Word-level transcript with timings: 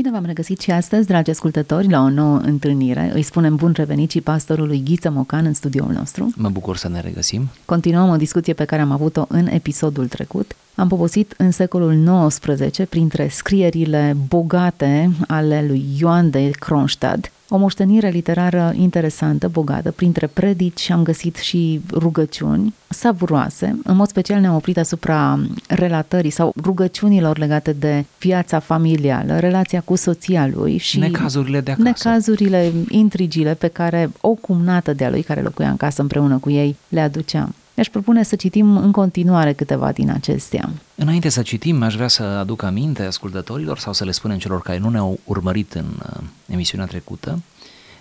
Bine 0.00 0.12
v-am 0.12 0.24
regăsit 0.24 0.60
și 0.60 0.70
astăzi, 0.70 1.06
dragi 1.06 1.30
ascultători, 1.30 1.88
la 1.88 2.00
o 2.00 2.08
nouă 2.08 2.38
întâlnire. 2.38 3.10
Îi 3.14 3.22
spunem 3.22 3.56
bun 3.56 3.72
revenit 3.76 4.10
și 4.10 4.20
pastorului 4.20 4.82
Ghiță 4.84 5.10
Mocan 5.10 5.44
în 5.44 5.54
studioul 5.54 5.92
nostru. 5.92 6.32
Mă 6.36 6.48
bucur 6.48 6.76
să 6.76 6.88
ne 6.88 7.00
regăsim. 7.00 7.48
Continuăm 7.64 8.08
o 8.08 8.16
discuție 8.16 8.52
pe 8.52 8.64
care 8.64 8.82
am 8.82 8.90
avut-o 8.90 9.24
în 9.28 9.46
episodul 9.46 10.08
trecut. 10.08 10.56
Am 10.80 10.88
poposit 10.88 11.34
în 11.36 11.50
secolul 11.50 12.26
XIX 12.28 12.88
printre 12.88 13.28
scrierile 13.28 14.16
bogate 14.28 15.10
ale 15.26 15.64
lui 15.68 15.84
Ioan 15.98 16.30
de 16.30 16.50
Kronstadt, 16.50 17.32
o 17.48 17.56
moștenire 17.56 18.08
literară 18.08 18.72
interesantă, 18.76 19.48
bogată, 19.48 19.90
printre 19.90 20.26
predici 20.26 20.90
am 20.90 21.02
găsit 21.02 21.36
și 21.36 21.80
rugăciuni 21.92 22.74
savuroase. 22.88 23.78
În 23.84 23.96
mod 23.96 24.08
special 24.08 24.40
ne-am 24.40 24.54
oprit 24.54 24.78
asupra 24.78 25.40
relatării 25.68 26.30
sau 26.30 26.52
rugăciunilor 26.62 27.38
legate 27.38 27.72
de 27.72 28.04
viața 28.18 28.58
familială, 28.58 29.38
relația 29.38 29.80
cu 29.80 29.96
soția 29.96 30.50
lui 30.54 30.76
și 30.76 30.98
Necazurile 30.98 31.60
de 31.60 31.70
acasă. 31.70 31.88
necazurile, 31.88 32.72
intrigile 32.88 33.54
pe 33.54 33.68
care 33.68 34.10
o 34.20 34.34
cumnată 34.34 34.92
de-a 34.92 35.10
lui 35.10 35.22
care 35.22 35.40
locuia 35.40 35.70
în 35.70 35.76
casă 35.76 36.02
împreună 36.02 36.38
cu 36.38 36.50
ei 36.50 36.76
le 36.88 37.00
aducea. 37.00 37.48
Mi-aș 37.80 37.92
propune 37.92 38.22
să 38.22 38.36
citim 38.36 38.76
în 38.76 38.92
continuare 38.92 39.52
câteva 39.52 39.92
din 39.92 40.10
acestea. 40.10 40.70
Înainte 40.94 41.28
să 41.28 41.42
citim, 41.42 41.82
aș 41.82 41.94
vrea 41.94 42.08
să 42.08 42.22
aduc 42.22 42.62
aminte 42.62 43.02
ascultătorilor 43.02 43.78
sau 43.78 43.92
să 43.92 44.04
le 44.04 44.10
spunem 44.10 44.38
celor 44.38 44.62
care 44.62 44.78
nu 44.78 44.88
ne-au 44.88 45.20
urmărit 45.24 45.72
în 45.72 45.84
uh, 46.02 46.22
emisiunea 46.46 46.86
trecută 46.86 47.38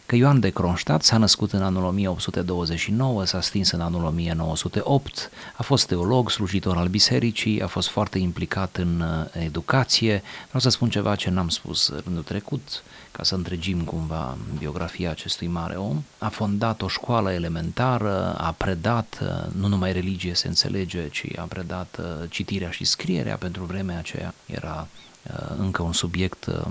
că 0.06 0.16
Ioan 0.16 0.40
de 0.40 0.50
Kronstadt 0.50 1.04
s-a 1.04 1.18
născut 1.18 1.52
în 1.52 1.62
anul 1.62 1.84
1829, 1.84 3.26
s-a 3.26 3.42
stins 3.42 3.72
în 3.72 3.82
anul 3.82 4.04
1908, 4.04 5.30
a 5.58 5.64
fost 5.64 5.88
teolog, 5.88 6.32
slujitor 6.32 6.78
al 6.78 6.88
bisericii, 6.88 7.62
a 7.62 7.68
fost 7.68 7.88
foarte 7.88 8.18
implicat 8.18 8.78
în 8.78 9.02
uh, 9.02 9.44
educație. 9.44 10.22
Vreau 10.46 10.60
să 10.60 10.70
spun 10.70 10.90
ceva 10.90 11.16
ce 11.16 11.30
n-am 11.30 11.50
spus 11.50 11.94
rândul 12.04 12.24
trecut, 12.24 12.84
ca 13.20 13.26
să 13.26 13.36
întregim 13.36 13.82
cumva 13.82 14.38
biografia 14.58 15.10
acestui 15.10 15.48
mare 15.48 15.76
om. 15.76 16.04
A 16.18 16.28
fondat 16.28 16.82
o 16.82 16.88
școală 16.88 17.32
elementară, 17.32 18.36
a 18.38 18.52
predat 18.58 19.20
uh, 19.22 19.54
nu 19.56 19.68
numai 19.68 19.92
religie 19.92 20.34
se 20.34 20.48
înțelege, 20.48 21.10
ci 21.10 21.26
a 21.36 21.42
predat 21.42 22.00
uh, 22.00 22.30
citirea 22.30 22.70
și 22.70 22.84
scrierea 22.84 23.36
pentru 23.36 23.64
vremea 23.64 23.98
aceea. 23.98 24.34
Era 24.46 24.88
uh, 24.92 25.10
încă 25.58 25.82
un 25.82 25.94
subiect 25.94 26.46
uh, 26.46 26.66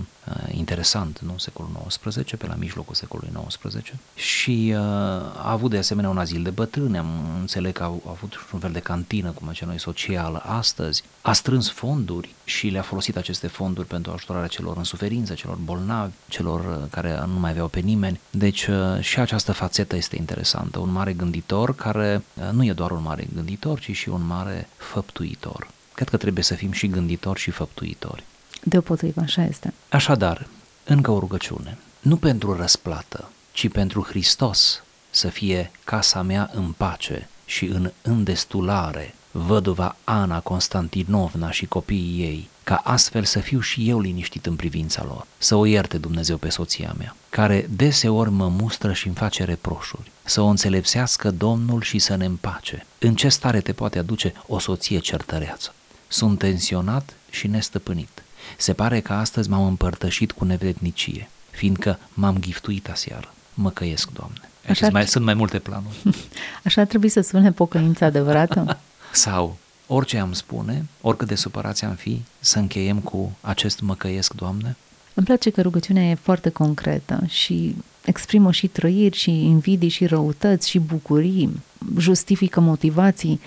interesant, 0.50 1.18
nu? 1.18 1.34
Secolul 1.38 1.70
XIX, 1.86 2.36
pe 2.38 2.46
la 2.46 2.54
mijlocul 2.54 2.94
secolului 2.94 3.32
XIX 3.58 3.92
și 4.14 4.72
uh, 4.74 4.78
a 4.78 5.50
avut 5.50 5.70
de 5.70 5.78
asemenea 5.78 6.10
un 6.10 6.18
azil 6.18 6.42
de 6.42 6.50
bătrâni, 6.50 6.98
am 6.98 7.36
înțeleg 7.40 7.72
că 7.72 7.82
a, 7.82 7.86
a 7.86 8.00
avut 8.04 8.48
un 8.52 8.58
fel 8.58 8.72
de 8.72 8.80
cantină, 8.80 9.30
cum 9.30 9.48
zicem 9.48 9.68
noi, 9.68 9.80
socială 9.80 10.42
astăzi, 10.46 11.02
a 11.22 11.32
strâns 11.32 11.70
fonduri 11.70 12.34
și 12.44 12.68
le-a 12.68 12.82
folosit 12.82 13.16
aceste 13.16 13.46
fonduri 13.46 13.86
pentru 13.86 14.12
ajutorarea 14.12 14.48
celor 14.48 14.76
în 14.76 14.84
suferință, 14.84 15.34
celor 15.34 15.56
bolnavi, 15.56 16.12
celor 16.28 16.60
uh, 16.60 16.90
care 16.90 17.22
nu 17.26 17.38
mai 17.38 17.50
aveau 17.50 17.68
pe 17.68 17.80
nimeni. 17.80 18.20
Deci 18.30 18.66
uh, 18.66 19.00
și 19.00 19.20
această 19.20 19.52
fațetă 19.52 19.96
este 19.96 20.16
interesantă, 20.16 20.78
un 20.78 20.92
mare 20.92 21.12
gânditor 21.12 21.74
care 21.74 22.22
uh, 22.34 22.48
nu 22.52 22.64
e 22.64 22.72
doar 22.72 22.90
un 22.90 23.02
mare 23.02 23.26
gânditor, 23.34 23.78
ci 23.78 23.96
și 23.96 24.08
un 24.08 24.26
mare 24.26 24.68
făptuitor. 24.76 25.70
Cred 25.94 26.08
că 26.08 26.16
trebuie 26.16 26.44
să 26.44 26.54
fim 26.54 26.72
și 26.72 26.88
gânditori 26.88 27.40
și 27.40 27.50
făptuitori. 27.50 28.24
Deopotrivă, 28.68 29.20
așa 29.20 29.44
este. 29.44 29.72
Așadar, 29.88 30.46
încă 30.84 31.10
o 31.10 31.18
rugăciune. 31.18 31.78
Nu 32.00 32.16
pentru 32.16 32.56
răsplată, 32.56 33.30
ci 33.52 33.68
pentru 33.68 34.02
Hristos 34.02 34.82
să 35.10 35.28
fie 35.28 35.70
casa 35.84 36.22
mea 36.22 36.50
în 36.54 36.72
pace 36.72 37.28
și 37.44 37.64
în 37.64 37.92
îndestulare, 38.02 39.14
văduva 39.30 39.96
Ana 40.04 40.40
Constantinovna 40.40 41.50
și 41.50 41.66
copiii 41.66 42.22
ei, 42.22 42.48
ca 42.64 42.80
astfel 42.84 43.24
să 43.24 43.38
fiu 43.38 43.60
și 43.60 43.88
eu 43.88 44.00
liniștit 44.00 44.46
în 44.46 44.56
privința 44.56 45.04
lor. 45.04 45.26
Să 45.38 45.54
o 45.54 45.64
ierte 45.64 45.98
Dumnezeu 45.98 46.36
pe 46.36 46.48
soția 46.48 46.94
mea, 46.98 47.16
care 47.28 47.66
deseori 47.70 48.30
mă 48.30 48.48
mustră 48.48 48.92
și 48.92 49.06
îmi 49.06 49.16
face 49.16 49.44
reproșuri. 49.44 50.10
Să 50.24 50.40
o 50.40 50.46
înțelepsească 50.46 51.30
Domnul 51.30 51.82
și 51.82 51.98
să 51.98 52.14
ne 52.16 52.24
împace. 52.24 52.86
În 52.98 53.14
ce 53.14 53.28
stare 53.28 53.60
te 53.60 53.72
poate 53.72 53.98
aduce 53.98 54.32
o 54.46 54.58
soție 54.58 54.98
certăreață? 54.98 55.74
Sunt 56.08 56.38
tensionat 56.38 57.12
și 57.30 57.46
nestăpânit. 57.46 58.22
Se 58.56 58.72
pare 58.72 59.00
că 59.00 59.12
astăzi 59.12 59.50
m-am 59.50 59.66
împărtășit 59.66 60.32
cu 60.32 60.44
nevrednicie, 60.44 61.28
fiindcă 61.50 61.98
m-am 62.14 62.36
giftuit 62.40 62.88
aseară. 62.90 63.34
Mă 63.54 63.70
căiesc, 63.70 64.10
Doamne. 64.12 64.40
Aici 64.66 64.82
Așa- 64.82 64.92
mai, 64.92 65.06
sunt 65.06 65.24
mai 65.24 65.34
multe 65.34 65.58
planuri. 65.58 65.96
Așa 66.64 66.80
ar 66.80 66.86
trebui 66.86 67.08
să 67.08 67.20
sune 67.20 67.52
pocăința 67.52 68.06
adevărată? 68.06 68.78
Sau 69.12 69.56
orice 69.86 70.18
am 70.18 70.32
spune, 70.32 70.86
oricât 71.00 71.28
de 71.28 71.34
supărați 71.34 71.84
am 71.84 71.94
fi, 71.94 72.22
să 72.40 72.58
încheiem 72.58 72.98
cu 72.98 73.36
acest 73.40 73.80
mă 73.80 73.94
căiesc, 73.94 74.34
Doamne? 74.34 74.76
Îmi 75.14 75.26
place 75.26 75.50
că 75.50 75.62
rugăciunea 75.62 76.10
e 76.10 76.14
foarte 76.14 76.48
concretă 76.48 77.22
și 77.26 77.76
exprimă 78.04 78.52
și 78.52 78.66
trăiri, 78.66 79.16
și 79.16 79.30
invidii, 79.30 79.88
și 79.88 80.06
răutăți, 80.06 80.68
și 80.68 80.78
bucurii, 80.78 81.62
justifică 81.98 82.60
motivații. 82.60 83.40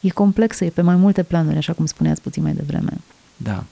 E 0.00 0.08
complexă, 0.08 0.64
e 0.64 0.68
pe 0.68 0.82
mai 0.82 0.96
multe 0.96 1.22
planuri, 1.22 1.56
așa 1.56 1.72
cum 1.72 1.86
spuneați 1.86 2.20
puțin 2.22 2.42
mai 2.42 2.52
devreme. 2.52 2.92
Da. 3.36 3.64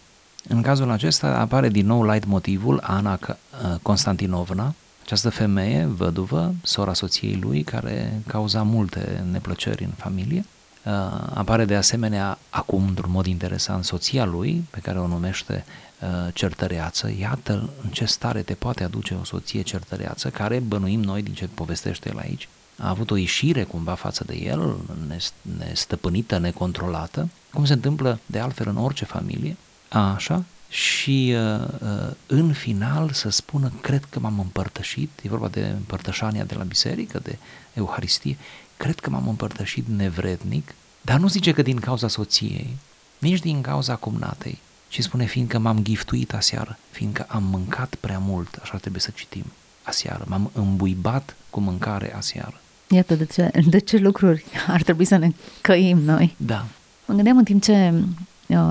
În 0.48 0.62
cazul 0.62 0.90
acesta 0.90 1.26
apare 1.38 1.68
din 1.68 1.86
nou 1.86 2.10
light 2.10 2.26
motivul 2.26 2.80
Ana 2.82 3.18
C- 3.18 3.28
uh, 3.28 3.74
Constantinovna, 3.82 4.74
această 5.02 5.30
femeie, 5.30 5.84
văduvă, 5.84 6.54
sora 6.62 6.94
soției 6.94 7.38
lui, 7.40 7.62
care 7.62 8.22
cauza 8.26 8.62
multe 8.62 9.24
neplăceri 9.30 9.84
în 9.84 9.90
familie. 9.96 10.44
Uh, 10.84 10.92
Apare 11.34 11.64
de 11.64 11.74
asemenea 11.74 12.38
acum, 12.50 12.86
într-un 12.86 13.10
mod 13.10 13.26
interesant, 13.26 13.84
soția 13.84 14.24
lui, 14.24 14.64
pe 14.70 14.78
care 14.78 14.98
o 14.98 15.06
numește 15.06 15.64
uh, 16.00 16.34
certăreață. 16.34 17.10
Iată 17.18 17.70
în 17.82 17.90
ce 17.90 18.04
stare 18.04 18.42
te 18.42 18.54
poate 18.54 18.84
aduce 18.84 19.16
o 19.20 19.24
soție 19.24 19.62
certăreață, 19.62 20.28
care 20.28 20.58
bănuim 20.58 21.00
noi 21.00 21.22
din 21.22 21.34
ce 21.34 21.48
povestește 21.54 22.08
el 22.08 22.18
aici, 22.18 22.48
a 22.78 22.88
avut 22.88 23.10
o 23.10 23.16
ieșire 23.16 23.62
cumva 23.62 23.94
față 23.94 24.24
de 24.26 24.34
el, 24.34 24.76
nest- 25.14 25.58
nestăpânită, 25.58 26.38
necontrolată, 26.38 27.28
cum 27.52 27.64
se 27.64 27.72
întâmplă 27.72 28.18
de 28.26 28.38
altfel 28.38 28.68
în 28.68 28.76
orice 28.76 29.04
familie, 29.04 29.56
așa, 29.88 30.44
și 30.68 31.34
uh, 31.36 31.68
uh, 31.80 32.12
în 32.26 32.52
final 32.52 33.10
să 33.10 33.28
spună, 33.28 33.72
cred 33.80 34.04
că 34.10 34.18
m-am 34.20 34.38
împărtășit, 34.38 35.10
e 35.22 35.28
vorba 35.28 35.48
de 35.48 35.60
împărtășania 35.60 36.44
de 36.44 36.54
la 36.54 36.62
biserică, 36.62 37.18
de 37.22 37.38
Euharistie, 37.74 38.36
cred 38.76 38.98
că 39.00 39.10
m-am 39.10 39.28
împărtășit 39.28 39.84
nevrednic, 39.96 40.74
dar 41.00 41.18
nu 41.18 41.28
zice 41.28 41.52
că 41.52 41.62
din 41.62 41.76
cauza 41.76 42.08
soției, 42.08 42.76
nici 43.18 43.40
din 43.40 43.60
cauza 43.60 43.96
cumnatei, 43.96 44.58
ci 44.88 45.02
spune 45.02 45.24
fiindcă 45.24 45.58
m-am 45.58 45.82
giftuit 45.82 46.34
aseară, 46.34 46.78
fiindcă 46.90 47.26
am 47.28 47.42
mâncat 47.42 47.94
prea 47.94 48.18
mult, 48.18 48.58
așa 48.62 48.76
trebuie 48.76 49.00
să 49.00 49.10
citim, 49.14 49.44
aseară, 49.82 50.24
m-am 50.28 50.50
îmbuibat 50.52 51.36
cu 51.50 51.60
mâncare 51.60 52.14
aseară. 52.14 52.60
Iată 52.88 53.14
de 53.14 53.24
ce, 53.24 53.50
de 53.66 53.78
ce 53.78 53.96
lucruri 53.96 54.44
ar 54.66 54.82
trebui 54.82 55.04
să 55.04 55.16
ne 55.16 55.30
căim 55.60 55.98
noi. 55.98 56.34
Da, 56.36 56.66
Mă 57.06 57.14
gândeam 57.14 57.36
în 57.36 57.44
timp 57.44 57.62
ce 57.62 57.92
uh, 57.94 58.02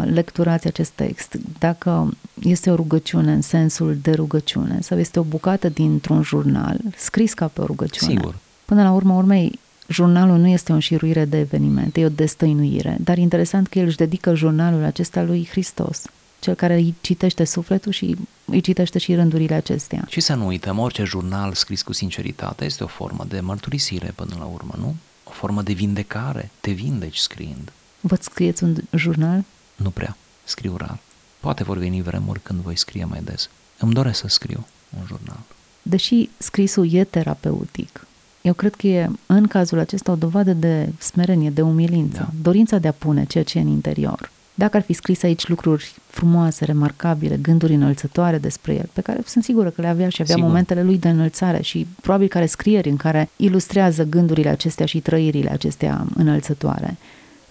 lecturați 0.04 0.68
acest 0.68 0.92
text, 0.92 1.38
dacă 1.60 2.10
este 2.42 2.72
o 2.72 2.76
rugăciune 2.76 3.32
în 3.32 3.42
sensul 3.42 3.98
de 4.02 4.12
rugăciune 4.12 4.82
sau 4.82 5.00
este 5.00 5.20
o 5.20 5.24
bucată 5.24 5.70
dintr-un 5.70 6.22
jurnal 6.22 6.80
scris 6.98 7.34
ca 7.34 7.48
pe 7.48 7.62
o 7.62 7.66
rugăciune. 7.66 8.12
sigur. 8.12 8.36
Până 8.66 8.84
la 8.84 8.92
urmă 8.92 9.14
urmei, 9.14 9.60
jurnalul 9.88 10.38
nu 10.38 10.48
este 10.48 10.72
o 10.72 10.76
înșiruire 10.76 11.26
de 11.26 11.40
evenimente, 11.40 12.00
e 12.00 12.06
o 12.06 12.10
destăinuire, 12.10 12.98
dar 13.00 13.18
interesant 13.18 13.68
că 13.68 13.80
el 13.80 13.86
își 13.86 13.98
dedică 13.98 14.34
jurnalul 14.36 14.84
acesta 14.84 15.24
lui 15.24 15.48
Hristos, 15.52 16.02
cel 16.40 16.54
care 16.54 16.76
îi 16.76 16.96
citește 17.02 17.44
sufletul 17.44 17.92
și 17.92 18.16
îi 18.46 18.62
citește 18.62 19.00
și 19.00 19.16
rândurile 19.16 19.56
acestea. 19.56 20.06
Și 20.10 20.20
să 20.20 20.34
nu 20.34 20.46
uităm, 20.46 20.80
orice 20.80 21.04
jurnal 21.04 21.54
scris 21.54 21.82
cu 21.82 21.94
sinceritate 21.94 22.66
este 22.66 22.84
o 22.84 22.88
formă 22.88 23.26
de 23.30 23.40
mărturisire 23.40 24.14
până 24.16 24.36
la 24.40 24.46
urmă, 24.46 24.74
nu? 24.78 24.96
O 25.24 25.32
formă 25.32 25.62
de 25.62 25.74
vindecare, 25.74 26.50
te 26.60 26.72
vindeci 26.72 27.18
scriind. 27.18 27.72
Vă 28.00 28.18
scrieți 28.22 28.64
un 28.64 28.76
jurnal? 28.96 29.44
Nu 29.76 29.90
prea, 29.90 30.18
scriu 30.44 30.76
rar. 30.78 30.98
Poate 31.40 31.64
vor 31.64 31.78
veni 31.78 32.02
vremuri 32.02 32.40
când 32.44 32.60
voi 32.60 32.78
scrie 32.78 33.06
mai 33.06 33.22
des. 33.24 33.50
Îmi 33.80 33.94
doresc 33.94 34.20
să 34.20 34.28
scriu 34.28 34.66
un 35.00 35.06
jurnal. 35.08 35.40
Deși 35.82 36.30
scrisul 36.38 36.94
e 36.94 37.04
terapeutic, 37.04 38.08
eu 38.42 38.54
cred 38.54 38.76
că 38.76 38.88
e 38.88 39.10
în 39.26 39.48
cazul 39.48 39.80
acesta 39.80 40.12
o 40.12 40.16
dovadă 40.16 40.54
de 40.54 40.90
smerenie, 40.98 41.50
de 41.50 41.62
umilință, 41.62 42.18
Da. 42.18 42.30
dorința 42.42 42.78
de 42.78 42.88
a 42.88 42.92
pune 42.92 43.26
ceea 43.26 43.44
ce 43.44 43.58
e 43.58 43.62
în 43.62 43.68
interior. 43.68 44.32
Dacă 44.54 44.78
ar 44.78 44.84
fi 44.84 44.94
scris 44.94 45.24
aici 45.24 45.48
lucruri 45.48 45.96
frumoase, 46.08 46.66
remarcabile, 46.66 47.38
gânduri 47.38 47.74
înălțătoare 47.74 48.38
despre 48.38 48.74
el, 48.74 48.90
pe 48.94 49.02
care 49.02 49.22
sunt 49.26 49.44
sigură 49.44 49.70
că 49.70 49.82
le 49.82 49.88
avea 49.88 50.10
și 50.10 50.22
avea 50.22 50.36
Sigur. 50.36 50.50
momentele 50.50 50.84
lui 50.84 50.98
de 50.98 51.10
înălțare 51.10 51.62
și 51.62 51.88
probabil 52.02 52.28
care 52.28 52.46
scrieri 52.46 52.90
în 52.90 52.98
care 52.98 53.30
ilustrează 53.36 54.04
gândurile 54.04 54.50
acestea 54.50 54.86
și 54.86 55.00
trăirile 55.00 55.50
acestea 55.52 56.06
înălțătoare. 56.16 56.98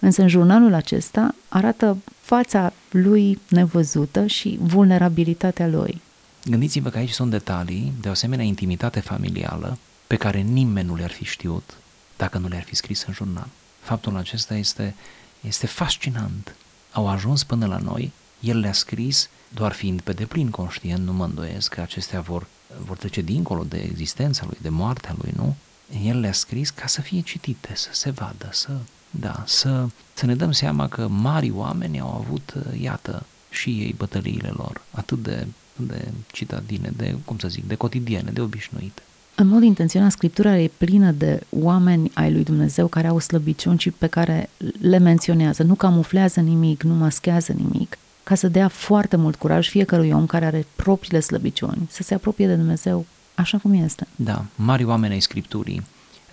Însă 0.05 0.21
în 0.21 0.27
jurnalul 0.27 0.73
acesta 0.73 1.35
arată 1.49 1.97
fața 2.21 2.73
lui 2.89 3.39
nevăzută 3.47 4.25
și 4.25 4.57
vulnerabilitatea 4.61 5.67
lui. 5.67 6.01
Gândiți-vă 6.43 6.89
că 6.89 6.97
aici 6.97 7.11
sunt 7.11 7.31
detalii 7.31 7.93
de 8.01 8.07
o 8.07 8.11
asemenea 8.11 8.45
intimitate 8.45 8.99
familială 8.99 9.77
pe 10.07 10.15
care 10.15 10.39
nimeni 10.39 10.87
nu 10.87 10.95
le-ar 10.95 11.11
fi 11.11 11.23
știut 11.23 11.73
dacă 12.17 12.37
nu 12.37 12.47
le-ar 12.47 12.63
fi 12.63 12.75
scris 12.75 13.03
în 13.03 13.13
jurnal. 13.13 13.47
Faptul 13.79 14.17
acesta 14.17 14.55
este, 14.55 14.95
este 15.41 15.67
fascinant. 15.67 16.55
Au 16.91 17.07
ajuns 17.07 17.43
până 17.43 17.65
la 17.65 17.77
noi, 17.77 18.11
el 18.39 18.59
le-a 18.59 18.73
scris 18.73 19.29
doar 19.53 19.71
fiind 19.71 20.01
pe 20.01 20.13
deplin 20.13 20.49
conștient, 20.49 21.05
nu 21.05 21.13
mă 21.13 21.23
îndoiesc 21.23 21.73
că 21.73 21.81
acestea 21.81 22.21
vor, 22.21 22.47
vor 22.85 22.97
trece 22.97 23.21
dincolo 23.21 23.63
de 23.63 23.77
existența 23.77 24.43
lui, 24.45 24.57
de 24.61 24.69
moartea 24.69 25.15
lui, 25.21 25.31
nu? 25.35 25.55
El 26.03 26.19
le-a 26.19 26.33
scris 26.33 26.69
ca 26.69 26.87
să 26.87 27.01
fie 27.01 27.21
citite, 27.21 27.71
să 27.75 27.89
se 27.91 28.09
vadă, 28.09 28.49
să, 28.51 28.71
da, 29.19 29.43
să, 29.45 29.87
să 30.13 30.25
ne 30.25 30.35
dăm 30.35 30.51
seama 30.51 30.87
că 30.87 31.07
mari 31.07 31.51
oameni 31.51 31.99
au 31.99 32.25
avut, 32.25 32.53
iată, 32.81 33.25
și 33.49 33.69
ei 33.69 33.95
bătăliile 33.97 34.51
lor, 34.57 34.81
atât 34.91 35.23
de, 35.23 35.47
de 35.75 36.07
citadine, 36.31 36.91
de, 36.97 37.15
cum 37.25 37.37
să 37.37 37.47
zic, 37.47 37.67
de 37.67 37.75
cotidiene, 37.75 38.31
de 38.31 38.41
obișnuite. 38.41 39.01
În 39.35 39.47
mod 39.47 39.63
intenționat, 39.63 40.11
Scriptura 40.11 40.57
e 40.57 40.71
plină 40.77 41.11
de 41.11 41.41
oameni 41.49 42.11
ai 42.13 42.31
lui 42.31 42.43
Dumnezeu 42.43 42.87
care 42.87 43.07
au 43.07 43.19
slăbiciuni 43.19 43.79
și 43.79 43.91
pe 43.91 44.07
care 44.07 44.49
le 44.81 44.97
menționează. 44.97 45.63
Nu 45.63 45.73
camuflează 45.73 46.39
nimic, 46.39 46.83
nu 46.83 46.93
maschează 46.93 47.51
nimic, 47.51 47.97
ca 48.23 48.35
să 48.35 48.47
dea 48.47 48.67
foarte 48.67 49.15
mult 49.15 49.35
curaj 49.35 49.69
fiecărui 49.69 50.11
om 50.11 50.25
care 50.25 50.45
are 50.45 50.65
propriile 50.75 51.19
slăbiciuni 51.19 51.87
să 51.89 52.03
se 52.03 52.13
apropie 52.13 52.47
de 52.47 52.55
Dumnezeu 52.55 53.05
așa 53.35 53.57
cum 53.57 53.73
este. 53.73 54.07
Da, 54.15 54.45
mari 54.55 54.83
oameni 54.83 55.13
ai 55.13 55.19
Scripturii 55.19 55.83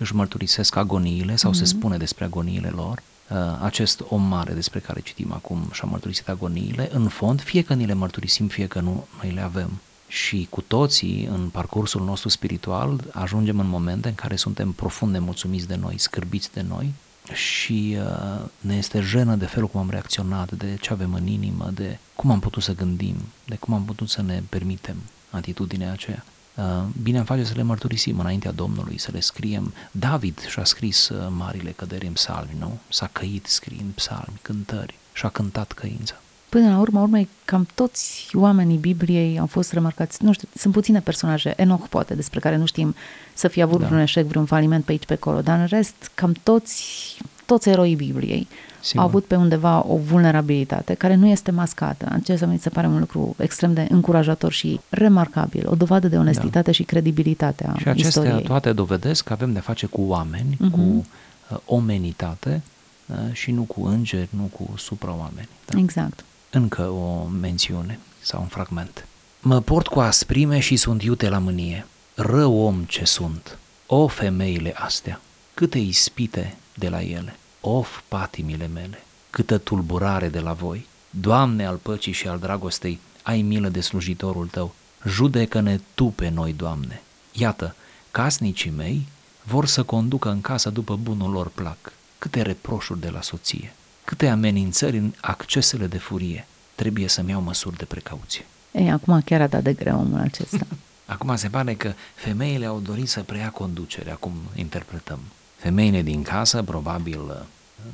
își 0.03 0.15
mărturisesc 0.15 0.75
agoniile 0.75 1.35
sau 1.35 1.51
mm-hmm. 1.51 1.55
se 1.55 1.65
spune 1.65 1.97
despre 1.97 2.25
agoniile 2.25 2.69
lor. 2.69 3.01
Uh, 3.29 3.37
acest 3.61 4.03
om 4.09 4.21
mare 4.21 4.53
despre 4.53 4.79
care 4.79 5.01
citim 5.01 5.31
acum 5.31 5.69
și-a 5.71 5.87
mărturisit 5.87 6.29
agoniile, 6.29 6.89
în 6.93 7.07
fond, 7.07 7.41
fie 7.41 7.61
că 7.61 7.73
ni 7.73 7.85
le 7.85 7.93
mărturisim, 7.93 8.47
fie 8.47 8.67
că 8.67 8.79
nu, 8.79 9.07
noi 9.21 9.31
le 9.31 9.41
avem 9.41 9.69
și 10.07 10.47
cu 10.49 10.61
toții 10.61 11.25
în 11.25 11.49
parcursul 11.49 12.03
nostru 12.03 12.29
spiritual 12.29 13.03
ajungem 13.11 13.59
în 13.59 13.67
momente 13.67 14.07
în 14.07 14.15
care 14.15 14.35
suntem 14.35 14.71
profund 14.71 15.11
nemulțumiți 15.11 15.67
de 15.67 15.75
noi, 15.75 15.97
scârbiți 15.97 16.53
de 16.53 16.61
noi 16.61 16.93
și 17.33 17.97
uh, 17.99 18.45
ne 18.59 18.75
este 18.75 18.99
jenă 18.99 19.35
de 19.35 19.45
felul 19.45 19.67
cum 19.67 19.79
am 19.79 19.89
reacționat, 19.89 20.51
de 20.51 20.77
ce 20.81 20.93
avem 20.93 21.13
în 21.13 21.27
inimă, 21.27 21.69
de 21.73 21.97
cum 22.15 22.31
am 22.31 22.39
putut 22.39 22.63
să 22.63 22.75
gândim, 22.75 23.15
de 23.45 23.55
cum 23.55 23.73
am 23.73 23.85
putut 23.85 24.09
să 24.09 24.21
ne 24.21 24.43
permitem 24.49 24.97
atitudinea 25.29 25.91
aceea. 25.91 26.23
Uh, 26.55 26.63
bine 27.01 27.17
am 27.17 27.25
face 27.25 27.43
să 27.43 27.53
le 27.55 27.61
mărturisim 27.61 28.19
înaintea 28.19 28.51
Domnului, 28.51 28.97
să 28.97 29.09
le 29.13 29.19
scriem. 29.19 29.73
David 29.91 30.39
și-a 30.39 30.63
scris 30.63 31.09
uh, 31.09 31.27
marile 31.29 31.71
căderi 31.71 32.05
în 32.05 32.13
psalmi, 32.13 32.55
nu? 32.59 32.77
S-a 32.89 33.09
căit 33.11 33.45
scriind 33.45 33.91
psalmi, 33.93 34.39
cântări 34.41 34.93
și-a 35.13 35.29
cântat 35.29 35.71
căința. 35.71 36.15
Până 36.49 36.69
la 36.69 36.79
urmă, 36.79 36.99
urmei, 36.99 37.29
cam 37.45 37.67
toți 37.75 38.29
oamenii 38.33 38.77
Bibliei 38.77 39.39
au 39.39 39.45
fost 39.45 39.71
remarcați. 39.71 40.23
Nu 40.23 40.31
știu, 40.31 40.47
sunt 40.55 40.73
puține 40.73 40.99
personaje, 40.99 41.53
Enoch 41.57 41.87
poate, 41.89 42.15
despre 42.15 42.39
care 42.39 42.55
nu 42.55 42.65
știm 42.65 42.95
să 43.33 43.47
fie 43.47 43.63
avut 43.63 43.79
da. 43.79 43.85
vreun 43.85 44.01
eșec, 44.01 44.25
vreun 44.25 44.45
faliment 44.45 44.85
pe 44.85 44.91
aici, 44.91 45.05
pe 45.05 45.13
acolo, 45.13 45.41
dar 45.41 45.59
în 45.59 45.65
rest, 45.65 46.11
cam 46.13 46.35
toți, 46.43 47.17
toți 47.45 47.69
eroii 47.69 47.95
Bibliei 47.95 48.47
Sigur. 48.79 49.01
au 49.01 49.07
avut 49.07 49.25
pe 49.25 49.35
undeva 49.35 49.85
o 49.87 49.97
vulnerabilitate 49.97 50.93
care 50.93 51.15
nu 51.15 51.27
este 51.27 51.51
mascată. 51.51 52.07
Acesta 52.11 52.45
mi 52.45 52.59
se 52.59 52.69
pare 52.69 52.87
un 52.87 52.99
lucru 52.99 53.35
extrem 53.37 53.73
de 53.73 53.87
încurajator 53.89 54.51
și 54.51 54.79
remarcabil, 54.89 55.67
o 55.67 55.75
dovadă 55.75 56.07
de 56.07 56.17
onestitate 56.17 56.65
da. 56.65 56.71
și 56.71 56.83
credibilitate 56.83 57.67
a 57.67 57.77
Și 57.77 57.87
acestea 57.87 58.23
istoriei. 58.23 58.47
toate 58.47 58.71
dovedesc 58.71 59.23
că 59.23 59.33
avem 59.33 59.53
de 59.53 59.59
face 59.59 59.85
cu 59.85 60.01
oameni, 60.01 60.55
uh-huh. 60.55 60.71
cu 60.71 60.79
uh, 60.79 61.57
omenitate 61.65 62.61
uh, 63.05 63.15
și 63.31 63.51
nu 63.51 63.61
cu 63.61 63.85
îngeri, 63.85 64.27
nu 64.29 64.43
cu 64.43 64.73
supraoameni. 64.77 65.49
Da? 65.65 65.79
Exact 65.79 66.23
încă 66.53 66.81
o 66.81 67.27
mențiune 67.39 67.99
sau 68.21 68.41
un 68.41 68.47
fragment. 68.47 69.07
Mă 69.39 69.59
port 69.59 69.87
cu 69.87 69.99
asprime 69.99 70.59
și 70.59 70.75
sunt 70.75 71.03
iute 71.03 71.29
la 71.29 71.37
mânie. 71.37 71.85
Rău 72.15 72.53
om 72.53 72.83
ce 72.83 73.05
sunt. 73.05 73.57
O 73.85 74.07
femeile 74.07 74.73
astea, 74.75 75.21
câte 75.53 75.77
ispite 75.77 76.55
de 76.73 76.89
la 76.89 77.01
ele. 77.01 77.35
Of 77.61 78.01
patimile 78.07 78.67
mele, 78.67 79.03
câtă 79.29 79.57
tulburare 79.57 80.29
de 80.29 80.39
la 80.39 80.53
voi. 80.53 80.87
Doamne 81.09 81.65
al 81.65 81.75
păcii 81.75 82.11
și 82.11 82.27
al 82.27 82.39
dragostei, 82.39 82.99
ai 83.23 83.41
milă 83.41 83.69
de 83.69 83.81
slujitorul 83.81 84.47
tău. 84.47 84.73
Judecă-ne 85.07 85.79
tu 85.93 86.05
pe 86.05 86.29
noi, 86.29 86.53
Doamne. 86.53 87.01
Iată, 87.31 87.75
casnicii 88.11 88.73
mei 88.77 89.07
vor 89.43 89.65
să 89.65 89.83
conducă 89.83 90.29
în 90.29 90.41
casă 90.41 90.69
după 90.69 90.95
bunul 90.95 91.31
lor 91.31 91.47
plac. 91.47 91.93
Câte 92.17 92.41
reproșuri 92.41 92.99
de 92.99 93.09
la 93.09 93.21
soție 93.21 93.73
câte 94.03 94.27
amenințări 94.27 94.97
în 94.97 95.13
accesele 95.21 95.87
de 95.87 95.97
furie. 95.97 96.47
Trebuie 96.75 97.07
să-mi 97.07 97.29
iau 97.29 97.41
măsuri 97.41 97.77
de 97.77 97.85
precauție. 97.85 98.45
Ei, 98.71 98.91
acum 98.91 99.21
chiar 99.21 99.41
a 99.41 99.47
dat 99.47 99.63
de 99.63 99.73
greu 99.73 99.99
omul 99.99 100.19
acesta. 100.19 100.67
acum 101.05 101.35
se 101.35 101.47
pare 101.47 101.73
că 101.73 101.93
femeile 102.15 102.65
au 102.65 102.79
dorit 102.79 103.09
să 103.09 103.21
preia 103.21 103.49
conducere, 103.49 104.11
acum 104.11 104.33
interpretăm. 104.55 105.19
Femeile 105.63 106.01
din 106.01 106.23
casă, 106.23 106.63
probabil 106.63 107.45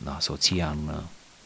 da, 0.03 0.17
soția 0.19 0.69
în, 0.69 1.01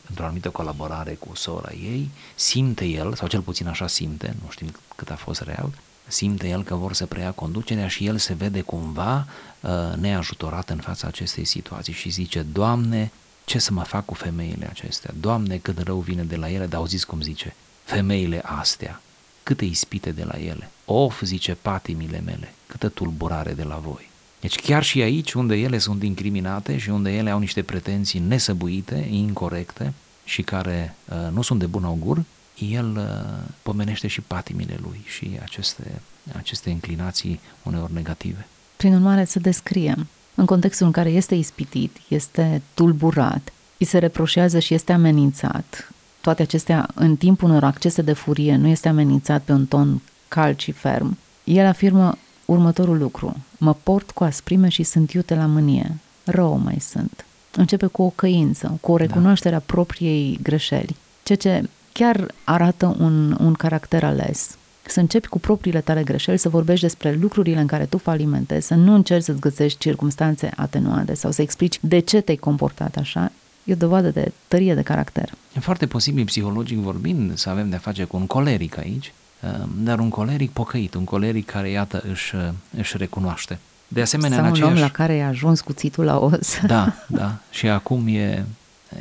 într-o 0.10 0.24
anumită 0.24 0.50
colaborare 0.50 1.14
cu 1.14 1.36
sora 1.36 1.72
ei, 1.72 2.10
simte 2.36 2.86
el, 2.86 3.14
sau 3.14 3.28
cel 3.28 3.42
puțin 3.42 3.68
așa 3.68 3.88
simte, 3.88 4.36
nu 4.44 4.50
știm 4.52 4.72
cât 4.96 5.10
a 5.10 5.16
fost 5.16 5.42
real, 5.42 5.70
simte 6.08 6.48
el 6.48 6.64
că 6.64 6.76
vor 6.76 6.94
să 6.94 7.06
preia 7.06 7.32
conducerea 7.32 7.88
și 7.88 8.06
el 8.06 8.18
se 8.18 8.34
vede 8.34 8.62
cumva 8.62 9.28
uh, 9.60 9.70
neajutorat 9.96 10.70
în 10.70 10.78
fața 10.78 11.08
acestei 11.08 11.46
situații 11.46 11.94
și 11.94 12.10
zice, 12.10 12.42
Doamne, 12.42 13.12
ce 13.46 13.60
să 13.60 13.74
mă 13.74 13.84
fac 13.84 14.06
cu 14.06 14.14
femeile 14.14 14.68
acestea? 14.70 15.14
Doamne, 15.20 15.58
cât 15.58 15.80
rău 15.80 16.00
vine 16.00 16.24
de 16.24 16.36
la 16.36 16.50
ele, 16.50 16.66
dar 16.66 16.80
auziți 16.80 17.08
cum 17.08 17.22
zice, 17.22 17.56
femeile 17.84 18.42
astea, 18.46 19.02
câte 19.44 19.66
ispite 19.66 20.12
de 20.12 20.24
la 20.24 20.40
ele. 20.40 20.72
Of, 20.86 21.22
zice, 21.22 21.58
patimile 21.62 22.20
mele, 22.20 22.54
câtă 22.68 22.90
tulburare 22.90 23.54
de 23.54 23.64
la 23.64 23.76
voi. 23.76 24.12
Deci 24.44 24.60
chiar 24.60 24.84
și 24.84 25.02
aici, 25.02 25.34
unde 25.34 25.56
ele 25.56 25.78
sunt 25.78 26.04
incriminate 26.04 26.78
și 26.78 26.90
unde 26.90 27.12
ele 27.12 27.30
au 27.30 27.40
niște 27.40 27.62
pretenții 27.62 28.20
nesăbuite, 28.20 29.08
incorrecte 29.10 29.94
și 30.24 30.42
care 30.42 30.96
uh, 31.10 31.32
nu 31.34 31.42
sunt 31.42 31.60
de 31.60 31.66
bun 31.66 31.84
augur, 31.84 32.24
el 32.72 32.96
uh, 32.98 33.04
pomenește 33.62 34.08
și 34.08 34.22
patimile 34.22 34.78
lui 34.82 35.02
și 35.06 35.40
aceste, 35.42 36.02
aceste 36.38 36.70
inclinații 36.70 37.40
uneori 37.64 37.94
negative. 37.94 38.48
Prin 38.76 38.94
urmare, 38.94 39.26
să 39.26 39.40
descriem. 39.40 40.08
În 40.36 40.46
contextul 40.46 40.86
în 40.86 40.92
care 40.92 41.10
este 41.10 41.36
ispitit, 41.36 41.98
este 42.08 42.62
tulburat, 42.74 43.54
îi 43.78 43.86
se 43.86 43.98
reproșează 43.98 44.60
și 44.60 44.74
este 44.74 44.94
amenințat, 44.94 45.92
toate 46.22 46.42
acestea 46.42 46.90
în 46.94 47.16
timpul 47.16 47.50
unor 47.50 47.64
accese 47.64 48.02
de 48.02 48.14
furie 48.14 48.56
nu 48.56 48.68
este 48.68 48.88
amenințat 48.88 49.42
pe 49.42 49.52
un 49.52 49.66
ton 49.66 50.02
cald 50.28 50.60
și 50.60 50.72
ferm, 50.72 51.18
el 51.44 51.66
afirmă 51.66 52.18
următorul 52.46 52.98
lucru. 52.98 53.36
Mă 53.58 53.74
port 53.84 54.12
cu 54.12 54.24
asprime 54.24 54.70
și 54.70 54.84
sunt 54.84 55.12
iute 55.12 55.36
la 55.36 55.46
mânie. 55.46 55.98
Rău 56.24 56.58
mai 56.58 56.78
sunt. 56.80 57.26
Începe 57.56 57.86
cu 57.86 58.02
o 58.02 58.10
căință, 58.10 58.78
cu 58.82 58.92
o 58.92 58.98
recunoaștere 58.98 59.56
da. 59.56 59.58
a 59.58 59.64
propriei 59.66 60.40
greșeli, 60.44 60.96
ceea 61.24 61.38
ce 61.38 61.70
chiar 61.92 62.34
arată 62.44 62.96
un, 63.00 63.38
un 63.40 63.54
caracter 63.54 64.04
ales 64.04 64.58
să 64.86 65.00
începi 65.00 65.28
cu 65.28 65.40
propriile 65.40 65.82
tale 65.82 66.04
greșeli, 66.04 66.38
să 66.38 66.50
vorbești 66.50 66.82
despre 66.82 67.18
lucrurile 67.22 67.60
în 67.60 67.68
care 67.68 67.86
tu 67.86 67.98
falimentezi, 67.98 68.68
să 68.68 68.76
nu 68.76 68.94
încerci 68.94 69.24
să-ți 69.24 69.40
găsești 69.40 69.80
circunstanțe 69.80 70.52
atenuante 70.56 71.14
sau 71.14 71.32
să 71.32 71.42
explici 71.42 71.80
de 71.82 72.00
ce 72.00 72.22
te-ai 72.22 72.38
comportat 72.38 72.96
așa, 72.96 73.32
e 73.64 73.74
o 73.74 73.76
dovadă 73.76 74.10
de 74.10 74.32
tărie 74.48 74.76
de 74.76 74.82
caracter. 74.82 75.34
E 75.56 75.60
foarte 75.60 75.88
posibil, 75.88 76.26
psihologic 76.26 76.78
vorbind, 76.78 77.38
să 77.38 77.50
avem 77.50 77.70
de-a 77.70 77.78
face 77.78 78.04
cu 78.04 78.18
un 78.18 78.28
coleric 78.28 78.78
aici, 78.78 79.06
uh, 79.08 79.23
dar 79.78 80.00
un 80.00 80.10
coleric 80.10 80.52
pocăit, 80.52 80.94
un 80.94 81.04
coleric 81.04 81.46
care, 81.46 81.70
iată, 81.70 82.04
își, 82.12 82.36
uh, 82.36 82.42
își 82.78 82.98
recunoaște. 82.98 83.60
De 83.88 84.02
asemenea, 84.02 84.38
Sau 84.38 84.46
în 84.46 84.52
aceeași... 84.52 84.72
un 84.72 84.78
om 84.78 84.84
la 84.84 84.92
care 84.92 85.22
a 85.22 85.28
ajuns 85.28 85.62
cuțitul 85.62 86.04
la 86.04 86.20
os. 86.20 86.60
Da, 86.66 86.94
da. 87.08 87.36
Și 87.52 87.68
acum 87.68 88.08
e, 88.08 88.46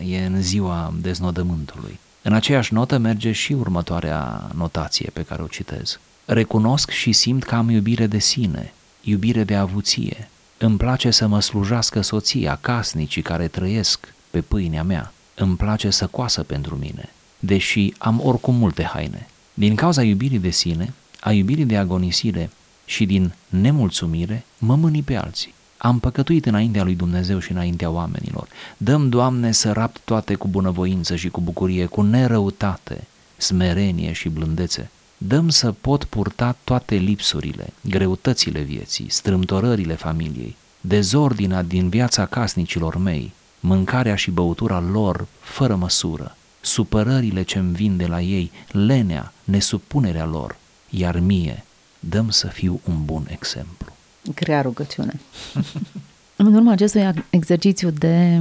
e 0.07 0.25
în 0.25 0.43
ziua 0.43 0.95
deznodământului. 1.01 1.99
În 2.23 2.33
aceeași 2.33 2.75
notă 2.75 2.99
merge 2.99 3.33
și 3.33 3.53
următoarea 3.53 4.51
notație 4.55 5.11
pe 5.13 5.23
care 5.23 5.43
o 5.43 5.47
citez. 5.47 5.99
Recunosc 6.25 6.91
și 6.91 7.13
simt 7.13 7.45
că 7.45 7.55
am 7.55 7.71
iubire 7.71 8.07
de 8.07 8.19
sine, 8.19 8.73
iubire 9.01 9.45
de 9.45 9.55
avuție. 9.55 10.29
Îmi 10.59 10.77
place 10.77 11.11
să 11.11 11.27
mă 11.27 11.41
slujească 11.41 12.01
soția, 12.01 12.59
casnicii 12.61 13.23
care 13.23 13.49
trăiesc 13.49 14.15
pe 14.31 14.41
pâinea 14.41 14.83
mea. 14.83 15.13
Îmi 15.35 15.57
place 15.57 15.91
să 15.91 16.07
coasă 16.07 16.43
pentru 16.43 16.77
mine, 16.77 17.09
deși 17.39 17.95
am 17.99 18.21
oricum 18.25 18.55
multe 18.55 18.83
haine. 18.83 19.27
Din 19.55 19.75
cauza 19.75 20.03
iubirii 20.03 20.39
de 20.39 20.51
sine, 20.51 20.93
a 21.21 21.33
iubirii 21.33 21.65
de 21.65 21.77
agonisire 21.77 22.51
și 22.85 23.07
din 23.07 23.35
nemulțumire, 23.49 24.45
mă 24.59 24.77
mâni 24.77 25.03
pe 25.03 25.17
alții. 25.17 25.55
am 25.77 25.99
păcătuit 25.99 26.47
înaintea 26.47 26.83
lui 26.83 26.95
Dumnezeu 26.95 27.39
și 27.39 27.53
înaintea 27.53 27.91
oamenilor. 27.91 28.49
Dăm, 28.77 29.09
Doamne, 29.09 29.53
să 29.53 29.73
rapt 29.73 30.01
toate 30.05 30.35
cu 30.35 30.49
bunăvoință 30.49 31.17
și 31.17 31.29
cu 31.29 31.41
bucurie, 31.41 31.87
cu 31.87 32.03
nerăutate, 32.03 33.07
smerenie 33.37 34.13
și 34.13 34.29
blândețe. 34.29 34.91
Dăm 35.17 35.49
să 35.49 35.73
pot 35.73 36.05
purta 36.05 36.57
toate 36.65 36.95
lipsurile, 36.95 37.73
greutățile 37.81 38.61
vieții, 38.61 39.07
strâmtorările 39.09 39.95
familiei, 39.95 40.57
dezordinea 40.81 41.63
din 41.63 41.89
viața 41.89 42.27
casnicilor 42.27 42.97
mei, 42.97 43.33
mâncarea 43.61 44.15
și 44.15 44.31
băutura 44.31 44.81
lor 44.81 45.27
fără 45.41 45.75
măsură, 45.75 46.37
supărările 46.65 47.43
ce-mi 47.43 47.73
vin 47.73 47.97
de 47.97 48.07
la 48.07 48.21
ei, 48.21 48.51
lenea, 48.71 49.33
nesupunerea 49.45 50.25
lor, 50.25 50.57
iar 50.91 51.19
mie 51.19 51.65
dăm 52.01 52.31
să 52.31 52.47
fiu 52.47 52.81
un 52.85 53.05
bun 53.05 53.27
exemplu. 53.31 53.93
Grea 54.35 54.63
rugăciune. 54.63 55.21
în 56.37 56.55
urma 56.55 56.73
acestui 56.73 57.11
exercițiu 57.31 57.91
de 57.91 58.41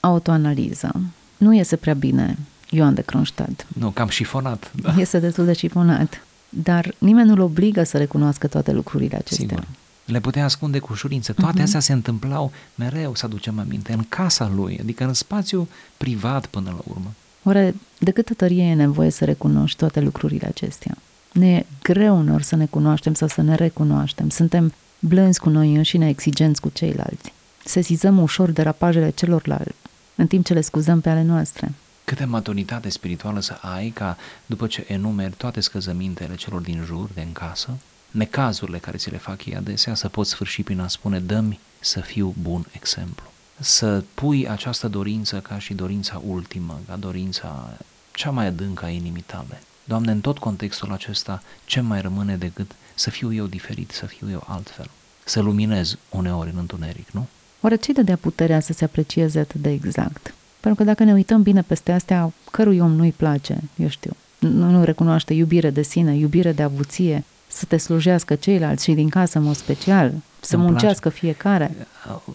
autoanaliză, 0.00 0.92
nu 1.36 1.54
iese 1.54 1.76
prea 1.76 1.94
bine 1.94 2.38
Ioan 2.70 2.94
de 2.94 3.02
Kronstadt. 3.02 3.66
Nu, 3.68 3.90
cam 3.90 4.08
șifonat. 4.08 4.72
Da. 4.74 4.94
Este 4.98 5.18
destul 5.18 5.44
de 5.44 5.52
șifonat. 5.52 6.24
Dar 6.48 6.94
nimeni 6.98 7.28
nu-l 7.28 7.40
obligă 7.40 7.82
să 7.82 7.98
recunoască 7.98 8.46
toate 8.46 8.72
lucrurile 8.72 9.16
acestea. 9.16 9.46
Sigur. 9.48 9.66
Le 10.04 10.20
putea 10.20 10.44
ascunde 10.44 10.78
cu 10.78 10.88
ușurință. 10.92 11.32
Toate 11.32 11.60
uh-huh. 11.60 11.62
astea 11.62 11.80
se 11.80 11.92
întâmplau 11.92 12.52
mereu, 12.74 13.14
să 13.14 13.24
aducem 13.24 13.58
aminte, 13.58 13.92
în 13.92 14.04
casa 14.08 14.52
lui, 14.54 14.78
adică 14.80 15.04
în 15.04 15.14
spațiu 15.14 15.68
privat 15.96 16.46
până 16.46 16.70
la 16.70 16.80
urmă. 16.88 17.12
Oare 17.42 17.74
de 17.98 18.10
câtă 18.10 18.34
tărie 18.34 18.64
e 18.64 18.74
nevoie 18.74 19.10
să 19.10 19.24
recunoști 19.24 19.78
toate 19.78 20.00
lucrurile 20.00 20.46
acestea? 20.46 20.96
Ne 21.32 21.56
e 21.56 21.66
greu 21.82 22.18
unor 22.18 22.42
să 22.42 22.56
ne 22.56 22.66
cunoaștem 22.66 23.14
sau 23.14 23.28
să 23.28 23.42
ne 23.42 23.54
recunoaștem. 23.54 24.28
Suntem 24.28 24.72
blânzi 24.98 25.40
cu 25.40 25.48
noi 25.48 25.74
înșine, 25.74 26.08
exigenți 26.08 26.60
cu 26.60 26.68
ceilalți. 26.72 27.32
Sesizăm 27.64 28.18
ușor 28.18 28.50
derapajele 28.50 29.10
celorlalți, 29.10 29.74
în 30.14 30.26
timp 30.26 30.44
ce 30.44 30.52
le 30.52 30.60
scuzăm 30.60 31.00
pe 31.00 31.08
ale 31.08 31.22
noastre. 31.22 31.72
Câtă 32.04 32.26
maturitate 32.26 32.88
spirituală 32.88 33.40
să 33.40 33.58
ai 33.60 33.88
ca, 33.88 34.16
după 34.46 34.66
ce 34.66 34.84
enumeri 34.88 35.34
toate 35.36 35.60
scăzămintele 35.60 36.34
celor 36.34 36.60
din 36.60 36.82
jur, 36.84 37.10
de 37.14 37.20
în 37.20 37.32
casă, 37.32 37.70
necazurile 38.10 38.78
care 38.78 38.96
ți 38.96 39.10
le 39.10 39.16
fac 39.16 39.44
ei 39.44 39.56
adesea, 39.56 39.94
să 39.94 40.08
poți 40.08 40.30
sfârși 40.30 40.62
prin 40.62 40.80
a 40.80 40.88
spune, 40.88 41.18
dă 41.18 41.44
să 41.80 42.00
fiu 42.00 42.34
bun 42.42 42.66
exemplu. 42.72 43.29
Să 43.60 44.02
pui 44.14 44.48
această 44.48 44.88
dorință 44.88 45.36
ca 45.38 45.58
și 45.58 45.74
dorința 45.74 46.22
ultimă, 46.26 46.80
ca 46.88 46.96
dorința 46.96 47.78
cea 48.12 48.30
mai 48.30 48.46
adâncă 48.46 48.84
a 48.84 48.88
inimii 48.88 49.24
tale. 49.26 49.62
Doamne, 49.84 50.10
în 50.10 50.20
tot 50.20 50.38
contextul 50.38 50.92
acesta, 50.92 51.42
ce 51.64 51.80
mai 51.80 52.00
rămâne 52.00 52.36
decât 52.36 52.70
să 52.94 53.10
fiu 53.10 53.32
eu 53.32 53.46
diferit, 53.46 53.90
să 53.90 54.06
fiu 54.06 54.30
eu 54.30 54.44
altfel, 54.46 54.90
să 55.24 55.40
luminez 55.40 55.96
uneori 56.10 56.50
în 56.50 56.58
întuneric, 56.58 57.10
nu? 57.10 57.26
Oare 57.60 57.76
ce 57.76 57.92
dădea 57.92 58.16
puterea 58.16 58.60
să 58.60 58.72
se 58.72 58.84
aprecieze 58.84 59.38
atât 59.38 59.60
de 59.60 59.70
exact? 59.70 60.34
Pentru 60.60 60.84
că 60.84 60.90
dacă 60.90 61.04
ne 61.04 61.12
uităm 61.12 61.42
bine 61.42 61.62
peste 61.62 61.92
astea, 61.92 62.32
cărui 62.50 62.78
om 62.78 62.92
nu-i 62.92 63.12
place, 63.12 63.60
eu 63.76 63.88
știu, 63.88 64.16
nu, 64.38 64.70
nu 64.70 64.84
recunoaște 64.84 65.34
iubire 65.34 65.70
de 65.70 65.82
sine, 65.82 66.16
iubire 66.16 66.52
de 66.52 66.62
avuție, 66.62 67.24
să 67.46 67.64
te 67.64 67.76
slujească 67.76 68.34
ceilalți 68.34 68.84
și 68.84 68.92
din 68.92 69.08
casă 69.08 69.38
în 69.38 69.44
mod 69.44 69.56
special, 69.56 70.12
să 70.40 70.56
îmi 70.56 70.64
muncească 70.64 71.08
place. 71.08 71.16
fiecare. 71.16 71.76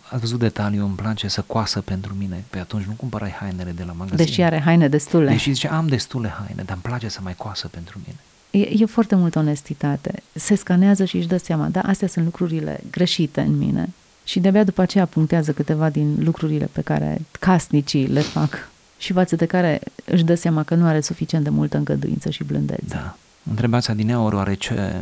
Ați 0.09 0.19
văzut 0.19 0.39
detaliu, 0.39 0.85
îmi 0.85 0.95
place 0.95 1.27
să 1.27 1.43
coasă 1.47 1.81
pentru 1.81 2.15
mine. 2.17 2.43
Pe 2.49 2.59
atunci 2.59 2.83
nu 2.83 2.93
cumpărai 2.93 3.31
hainele 3.31 3.71
de 3.71 3.83
la 3.83 3.91
magazin. 3.91 4.25
Deși 4.25 4.41
are 4.41 4.59
haine 4.59 4.87
destule. 4.87 5.29
Deși 5.29 5.51
zice, 5.51 5.67
am 5.67 5.87
destule 5.87 6.33
haine, 6.37 6.63
dar 6.63 6.73
îmi 6.73 6.81
place 6.81 7.07
să 7.07 7.19
mai 7.23 7.35
coasă 7.35 7.67
pentru 7.67 7.99
mine. 8.05 8.19
E, 8.65 8.81
e 8.81 8.85
foarte 8.85 9.15
multă 9.15 9.39
onestitate. 9.39 10.23
Se 10.33 10.55
scanează 10.55 11.05
și 11.05 11.17
își 11.17 11.27
dă 11.27 11.37
seama, 11.37 11.67
da, 11.67 11.81
astea 11.81 12.07
sunt 12.07 12.25
lucrurile 12.25 12.79
greșite 12.91 13.41
în 13.41 13.57
mine. 13.57 13.89
Și 14.23 14.39
de-abia 14.39 14.63
după 14.63 14.81
aceea 14.81 15.05
punctează 15.05 15.51
câteva 15.51 15.89
din 15.89 16.15
lucrurile 16.19 16.69
pe 16.71 16.81
care 16.81 17.21
casnicii 17.39 18.07
le 18.07 18.19
fac 18.19 18.69
și 18.97 19.13
față 19.13 19.35
de 19.35 19.45
care 19.45 19.81
își 20.05 20.23
dă 20.23 20.35
seama 20.35 20.63
că 20.63 20.75
nu 20.75 20.85
are 20.85 21.01
suficient 21.01 21.43
de 21.43 21.49
multă 21.49 21.77
încăduință 21.77 22.29
și 22.29 22.43
blândețe. 22.43 22.83
Da. 22.87 23.17
Întrebați 23.49 23.89
adineaori 23.91 24.35
oare 24.35 24.53
ce, 24.53 24.93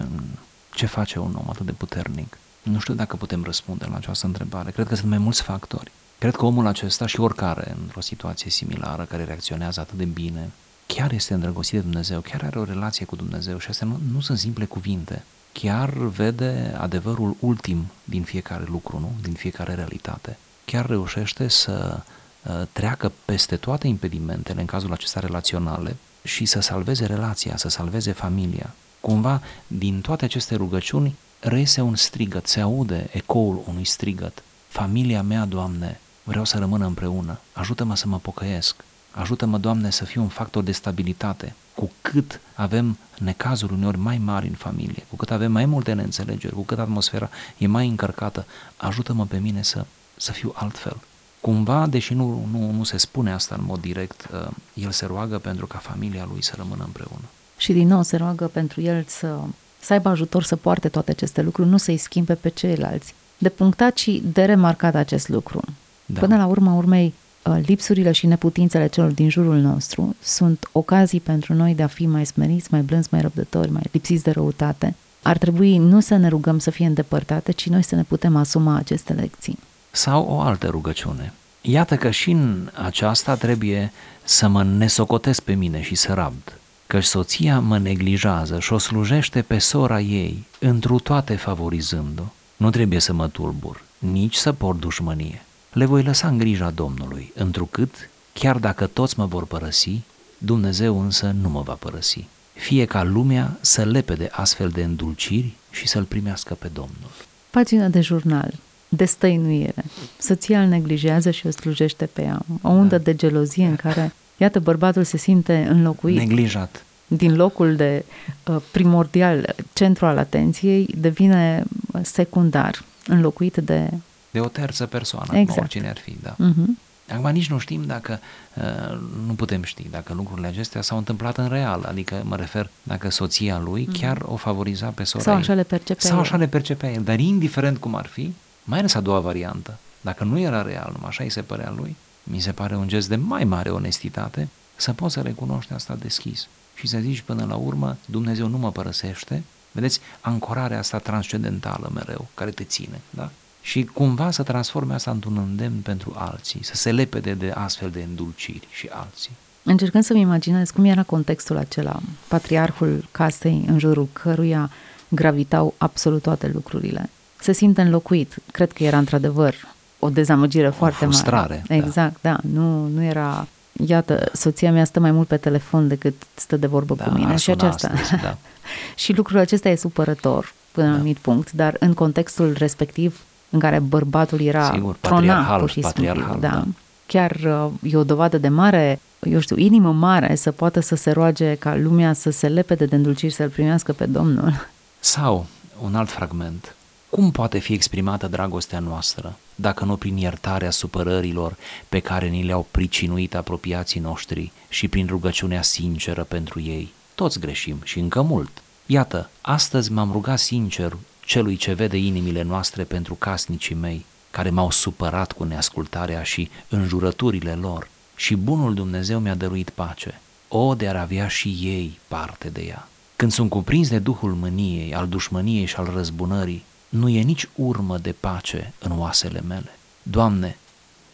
ce 0.74 0.86
face 0.86 1.20
un 1.20 1.36
om 1.36 1.46
atât 1.50 1.66
de 1.66 1.72
puternic? 1.72 2.38
Nu 2.64 2.80
știu 2.80 2.94
dacă 2.94 3.16
putem 3.16 3.44
răspunde 3.44 3.86
la 3.90 3.96
această 3.96 4.26
întrebare. 4.26 4.72
Cred 4.72 4.88
că 4.88 4.96
sunt 4.96 5.10
mai 5.10 5.18
mulți 5.18 5.42
factori. 5.42 5.92
Cred 6.18 6.36
că 6.36 6.46
omul 6.46 6.68
acesta 6.68 7.06
și 7.06 7.20
oricare 7.20 7.76
într-o 7.82 8.02
situație 8.02 8.50
similară 8.50 9.04
care 9.04 9.24
reacționează 9.24 9.80
atât 9.80 9.98
de 9.98 10.06
bine, 10.06 10.50
chiar 10.86 11.12
este 11.12 11.34
îndrăgostit 11.34 11.76
de 11.76 11.86
Dumnezeu, 11.86 12.20
chiar 12.20 12.44
are 12.44 12.60
o 12.60 12.64
relație 12.64 13.06
cu 13.06 13.16
Dumnezeu 13.16 13.58
și 13.58 13.70
astea 13.70 13.88
nu, 13.88 14.00
nu 14.12 14.20
sunt 14.20 14.38
simple 14.38 14.66
cuvinte. 14.66 15.24
Chiar 15.52 15.90
vede 15.90 16.76
adevărul 16.78 17.36
ultim 17.40 17.86
din 18.04 18.24
fiecare 18.24 18.64
lucru, 18.68 19.00
nu? 19.00 19.12
din 19.22 19.34
fiecare 19.34 19.74
realitate. 19.74 20.38
Chiar 20.66 20.86
reușește 20.86 21.48
să 21.48 22.00
uh, 22.44 22.62
treacă 22.72 23.12
peste 23.26 23.56
toate 23.56 23.88
impedimentele, 23.88 24.60
în 24.60 24.66
cazul 24.66 24.92
acesta 24.92 25.20
relaționale, 25.20 25.96
și 26.24 26.46
să 26.46 26.60
salveze 26.60 27.06
relația, 27.06 27.58
să 27.58 27.70
salveze 27.70 28.12
familia. 28.12 28.74
Cumva, 29.00 29.42
din 29.68 30.02
toate 30.02 30.26
aceste 30.26 30.56
rugăciuni, 30.56 31.16
reiese 31.44 31.82
un 31.82 31.96
strigăt, 31.96 32.48
se 32.48 32.60
aude 32.60 33.08
ecoul 33.12 33.64
unui 33.68 33.86
strigăt. 33.86 34.44
Familia 34.68 35.22
mea, 35.22 35.46
Doamne, 35.46 36.00
vreau 36.24 36.46
să 36.46 36.58
rămână 36.58 36.86
împreună, 36.86 37.40
ajută-mă 37.54 37.96
să 37.96 38.08
mă 38.08 38.18
pocăiesc, 38.18 38.76
ajută-mă, 39.12 39.58
Doamne, 39.58 39.90
să 39.90 40.06
fiu 40.06 40.22
un 40.22 40.28
factor 40.28 40.64
de 40.64 40.72
stabilitate. 40.72 41.56
Cu 41.76 41.92
cât 42.02 42.40
avem 42.56 42.98
necazuri 43.20 43.74
uneori 43.74 43.98
mai 43.98 44.18
mari 44.18 44.48
în 44.48 44.54
familie, 44.54 45.06
cu 45.10 45.16
cât 45.16 45.32
avem 45.32 45.52
mai 45.52 45.66
multe 45.66 45.94
neînțelegeri, 45.94 46.54
cu 46.54 46.62
cât 46.62 46.80
atmosfera 46.80 47.30
e 47.58 47.68
mai 47.68 47.88
încărcată, 47.88 48.46
ajută-mă 48.78 49.26
pe 49.26 49.38
mine 49.38 49.62
să, 49.62 49.86
să 50.16 50.32
fiu 50.32 50.52
altfel, 50.56 50.98
Cumva, 51.44 51.88
deși 51.88 52.14
nu, 52.14 52.48
nu, 52.52 52.72
nu 52.72 52.84
se 52.84 52.98
spune 52.98 53.32
asta 53.32 53.56
în 53.58 53.64
mod 53.66 53.82
direct, 53.82 54.28
uh, 54.34 54.48
el 54.74 54.92
se 54.92 55.06
roagă 55.06 55.38
pentru 55.38 55.68
ca 55.68 55.78
familia 55.78 56.28
lui 56.32 56.44
să 56.44 56.54
rămână 56.58 56.84
împreună. 56.84 57.24
Și 57.58 57.74
din 57.74 57.88
nou 57.88 58.02
se 58.02 58.18
roagă 58.18 58.48
pentru 58.48 58.82
el 58.82 59.04
să, 59.08 59.40
să 59.84 59.94
aibă 59.94 60.10
ajutor 60.10 60.44
să 60.44 60.56
poarte 60.56 60.90
toate 60.90 61.12
aceste 61.12 61.42
lucruri, 61.42 61.70
nu 61.70 61.78
să-i 61.78 61.98
schimbe 61.98 62.34
pe 62.34 62.50
ceilalți. 62.50 63.14
De 63.38 63.50
punctat 63.50 63.98
și 63.98 64.24
de 64.34 64.46
remarcat 64.46 64.96
acest 64.96 65.30
lucru. 65.30 65.62
Da. 66.06 66.20
Până 66.20 66.38
la 66.38 66.46
urma 66.46 66.74
urmei, 66.74 67.14
uh, 67.44 67.58
lipsurile 67.66 68.12
și 68.12 68.28
neputințele 68.28 68.88
celor 68.88 69.12
din 69.12 69.30
jurul 69.30 69.58
nostru 69.58 70.16
sunt 70.22 70.70
ocazii 70.72 71.20
pentru 71.20 71.54
noi 71.54 71.76
de 71.76 71.84
a 71.84 71.88
fi 71.88 72.06
mai 72.06 72.26
smeriți, 72.26 72.68
mai 72.72 72.82
blânzi, 72.82 73.08
mai 73.12 73.22
răbdători, 73.22 73.72
mai 73.72 73.84
lipsiți 73.92 74.24
de 74.24 74.32
răutate. 74.32 74.96
Ar 75.22 75.38
trebui 75.38 75.78
nu 75.78 76.00
să 76.00 76.16
ne 76.16 76.28
rugăm 76.28 76.60
să 76.60 76.70
fie 76.70 76.86
îndepărtate, 76.86 77.52
ci 77.52 77.70
noi 77.70 77.84
să 77.84 77.96
ne 77.96 78.04
putem 78.04 78.36
asuma 78.36 78.76
aceste 78.76 79.14
lecții 79.14 79.58
sau 79.96 80.26
o 80.30 80.40
altă 80.40 80.68
rugăciune. 80.68 81.34
Iată 81.62 81.96
că 81.96 82.10
și 82.10 82.32
în 82.32 82.70
aceasta 82.74 83.36
trebuie 83.36 83.92
să 84.24 84.48
mă 84.48 84.64
nesocotesc 84.64 85.42
pe 85.42 85.54
mine 85.54 85.82
și 85.82 85.96
să 85.96 86.14
rabd, 86.14 86.58
căci 86.94 87.04
soția 87.04 87.60
mă 87.60 87.78
neglijează 87.78 88.60
și 88.60 88.74
o 88.74 88.78
slujește 88.78 89.42
pe 89.42 89.58
sora 89.58 90.00
ei, 90.02 90.44
întru 90.60 91.00
toate 91.00 91.36
favorizând-o. 91.36 92.24
Nu 92.58 92.70
trebuie 92.70 93.00
să 93.00 93.14
mă 93.14 93.28
tulbur, 93.28 93.84
nici 93.98 94.36
să 94.36 94.52
port 94.52 94.80
dușmănie. 94.80 95.42
Le 95.72 95.86
voi 95.86 96.04
lăsa 96.04 96.28
în 96.28 96.38
grija 96.38 96.70
Domnului, 96.70 97.32
întrucât, 97.36 98.10
chiar 98.34 98.58
dacă 98.58 98.88
toți 98.88 99.20
mă 99.20 99.26
vor 99.26 99.46
părăsi, 99.46 100.02
Dumnezeu 100.38 101.02
însă 101.02 101.36
nu 101.42 101.50
mă 101.50 101.62
va 101.62 101.74
părăsi. 101.74 102.26
Fie 102.54 102.86
ca 102.86 103.04
lumea 103.04 103.58
să 103.62 103.84
lepede 103.84 104.30
astfel 104.32 104.70
de 104.70 104.84
îndulciri 104.84 105.54
și 105.72 105.88
să-L 105.88 106.04
primească 106.04 106.54
pe 106.54 106.70
Domnul. 106.74 107.12
Pagina 107.50 107.88
de 107.88 108.02
jurnal 108.02 108.54
destăinuire. 108.96 109.84
Soția 110.18 110.62
îl 110.62 110.68
neglijează 110.68 111.32
și 111.32 111.48
o 111.48 111.50
slujește 111.50 112.06
pe 112.06 112.22
ea. 112.22 112.42
O 112.62 112.70
undă 112.70 112.98
da. 112.98 113.04
de 113.04 113.16
gelozie 113.16 113.66
în 113.66 113.76
care, 113.76 114.14
iată, 114.38 114.60
bărbatul 114.60 115.04
se 115.04 115.18
simte 115.18 115.68
înlocuit. 115.70 116.18
Neglijat. 116.18 116.86
Din 117.08 117.36
locul 117.36 117.76
de 117.76 118.06
uh, 118.48 118.56
primordial, 118.72 119.56
centru 119.74 120.06
al 120.06 120.18
atenției, 120.18 120.90
devine 120.98 121.64
secundar, 122.02 122.84
înlocuit 123.08 123.56
de... 123.56 123.90
De 124.32 124.40
o 124.40 124.48
terță 124.48 124.86
persoană, 124.86 125.38
exact. 125.38 125.60
oricine 125.60 125.90
ar 125.90 125.98
fi, 125.98 126.16
da. 126.22 126.36
Uh-huh. 126.36 126.92
Acum 127.10 127.30
nici 127.30 127.50
nu 127.50 127.58
știm 127.58 127.86
dacă, 127.86 128.20
uh, 128.54 129.00
nu 129.28 129.34
putem 129.34 129.64
ști 129.64 129.88
dacă 129.92 130.14
lucrurile 130.14 130.48
acestea 130.48 130.82
s-au 130.82 130.98
întâmplat 130.98 131.38
în 131.38 131.48
real, 131.48 131.86
adică 131.88 132.22
mă 132.24 132.36
refer 132.36 132.70
dacă 132.84 133.10
soția 133.10 133.60
lui 133.60 133.88
uh-huh. 133.90 134.00
chiar 134.00 134.22
o 134.26 134.36
favoriza 134.36 134.88
pe 134.88 135.04
sora 135.04 135.24
Sau 135.24 135.34
așa 135.34 135.54
le 135.54 135.64
percepea 135.64 136.10
Sau 136.10 136.20
așa 136.20 136.38
le 136.38 136.48
percepea 136.48 136.92
el, 136.92 137.02
dar 137.04 137.20
indiferent 137.20 137.78
cum 137.78 137.96
ar 137.96 138.06
fi, 138.06 138.34
mai 138.64 138.80
ales 138.80 138.94
a 138.94 139.00
doua 139.00 139.20
variantă, 139.20 139.78
dacă 140.02 140.24
nu 140.24 140.40
era 140.40 140.62
real, 140.62 140.90
numai 140.94 141.10
așa 141.10 141.24
îi 141.24 141.30
se 141.30 141.42
părea 141.42 141.74
lui, 141.78 141.96
mi 142.24 142.40
se 142.40 142.52
pare 142.52 142.76
un 142.76 142.88
gest 142.88 143.10
de 143.10 143.16
mai 143.16 143.44
mare 143.44 143.70
onestitate 143.70 144.48
să 144.76 144.94
poți 144.94 145.14
să 145.14 145.22
recunoști 145.22 145.74
asta 145.74 145.96
deschis 145.96 146.48
și 146.76 146.88
să 146.88 146.98
zici 146.98 147.22
până 147.22 147.46
la 147.46 147.56
urmă, 147.56 147.98
Dumnezeu 148.06 148.48
nu 148.48 148.58
mă 148.58 148.72
părăsește, 148.72 149.44
vedeți, 149.72 150.00
ancorarea 150.22 150.78
asta 150.78 150.98
transcendentală 150.98 151.92
mereu, 151.94 152.28
care 152.34 152.52
te 152.52 152.64
ține, 152.64 153.02
da? 153.10 153.32
Și 153.62 153.84
cumva 153.84 154.32
să 154.32 154.44
transforme 154.44 154.94
asta 154.94 155.12
într-un 155.12 155.38
îndemn 155.38 155.80
pentru 155.80 156.14
alții, 156.18 156.64
să 156.64 156.76
se 156.76 156.92
lepede 156.92 157.34
de 157.34 157.52
astfel 157.52 157.90
de 157.90 158.04
îndulciri 158.10 158.68
și 158.72 158.88
alții. 158.92 159.32
Încercând 159.64 160.04
să-mi 160.04 160.20
imaginez 160.20 160.70
cum 160.72 160.86
era 160.86 161.04
contextul 161.04 161.58
acela, 161.58 162.00
patriarhul 162.28 163.08
casei 163.12 163.64
în 163.68 163.80
jurul 163.80 164.08
căruia 164.14 164.72
gravitau 165.08 165.74
absolut 165.78 166.22
toate 166.22 166.48
lucrurile 166.48 167.10
se 167.44 167.52
simte 167.52 167.82
înlocuit. 167.82 168.36
Cred 168.52 168.72
că 168.72 168.84
era 168.84 168.98
într-adevăr 168.98 169.56
o 170.04 170.10
dezamăgire 170.10 170.70
foarte 170.70 170.98
frustrare, 171.06 171.54
mare. 171.54 171.64
da. 171.68 171.76
Exact, 171.76 172.16
da. 172.22 172.38
Nu, 172.54 172.88
nu 172.88 173.04
era... 173.04 173.48
Iată, 173.88 174.30
soția 174.34 174.72
mea 174.72 174.86
stă 174.86 175.00
mai 175.00 175.12
mult 175.12 175.28
pe 175.28 175.38
telefon 175.38 175.88
decât 175.88 176.14
stă 176.34 176.58
de 176.58 176.68
vorbă 176.68 176.96
Da, 176.96 177.04
cu 177.04 177.10
mine 177.14 177.32
ar 177.32 177.38
și 177.38 177.44
suna 177.44 177.56
aceasta. 177.68 177.88
astăzi, 177.94 178.22
da. 178.22 178.38
și 179.04 179.14
lucrul 179.16 179.40
acesta 179.40 179.70
e 179.70 179.76
supărător 179.76 180.54
până 180.72 180.86
la 180.86 180.92
Da. 180.92 180.98
un 180.98 181.02
anumit 181.02 181.18
punct, 181.18 181.52
dar 181.52 181.76
în 181.80 181.94
contextul 181.94 182.54
respectiv 182.58 183.20
în 183.50 183.60
care 183.60 183.80
bărbatul 183.80 184.42
era 184.42 184.72
Sigur, 184.74 184.96
trona 185.00 185.16
patriarhal, 185.20 185.60
pur 185.60 185.70
și 185.70 185.82
simplu, 185.82 185.92
patriarhal, 186.04 186.40
da. 186.40 186.48
da. 186.48 186.64
Chiar 187.06 187.32
uh, 187.32 187.92
e 187.92 187.98
o 187.98 188.04
dovadă 188.04 188.38
de 188.38 188.48
mare, 188.48 189.00
eu 189.20 189.40
știu, 189.40 189.58
inimă 189.58 189.92
mare 189.92 190.36
să 190.36 190.52
poată 190.52 190.80
să 190.80 190.96
se 190.96 191.12
roage 191.12 191.56
ca 191.56 191.76
lumea 191.76 192.14
să 192.14 192.30
se 192.32 192.48
lepede 192.48 192.86
de 192.86 192.96
îndulciri 192.96 193.34
să-L 193.34 193.50
primească 193.50 193.92
pe 193.94 194.06
Domnul. 194.06 194.68
Sau, 195.00 195.46
un 195.84 195.96
alt 195.96 196.10
fragment, 196.10 196.76
cum 197.16 197.32
poate 197.32 197.60
fi 197.60 197.74
exprimată 197.74 198.28
dragostea 198.28 198.80
noastră 198.80 199.38
dacă 199.56 199.86
nu 199.86 199.96
prin 199.98 200.18
iertarea 200.18 200.72
supărărilor 200.72 201.56
pe 201.90 202.00
care 202.00 202.28
ni 202.28 202.44
le-au 202.44 202.68
pricinuit 202.72 203.36
apropiații 203.36 204.00
noștri 204.00 204.52
și 204.70 204.88
prin 204.88 205.08
rugăciunea 205.08 205.62
sinceră 205.62 206.24
pentru 206.24 206.62
ei? 206.62 206.94
Toți 207.16 207.40
greșim 207.40 207.78
și 207.84 208.00
încă 208.00 208.22
mult. 208.22 208.62
Iată, 208.86 209.30
astăzi 209.42 209.92
m-am 209.92 210.12
rugat 210.12 210.40
sincer 210.40 210.98
celui 211.26 211.56
ce 211.56 211.74
vede 211.74 211.98
inimile 211.98 212.42
noastre 212.42 212.84
pentru 212.84 213.14
casnicii 213.14 213.76
mei, 213.76 214.06
care 214.32 214.50
m-au 214.50 214.72
supărat 214.72 215.32
cu 215.32 215.44
neascultarea 215.44 216.24
și 216.24 216.50
înjurăturile 216.70 217.54
lor, 217.54 217.90
și 218.16 218.36
bunul 218.36 218.74
Dumnezeu 218.74 219.20
mi-a 219.20 219.36
dăruit 219.36 219.70
pace. 219.70 220.22
O, 220.48 220.76
de 220.76 220.88
ar 220.88 220.96
avea 220.96 221.28
și 221.28 221.50
ei 221.50 222.00
parte 222.08 222.50
de 222.50 222.62
ea. 222.62 222.88
Când 223.16 223.32
sunt 223.32 223.50
cuprins 223.50 223.90
de 223.90 224.00
duhul 224.00 224.34
mâniei, 224.34 224.94
al 224.94 225.08
dușmăniei 225.08 225.66
și 225.66 225.76
al 225.76 225.92
răzbunării, 225.96 226.64
nu 226.94 227.10
e 227.10 227.22
nici 227.22 227.50
urmă 227.56 227.98
de 227.98 228.16
pace 228.20 228.74
în 228.80 229.00
oasele 229.00 229.42
mele. 229.48 229.78
Doamne, 230.04 230.58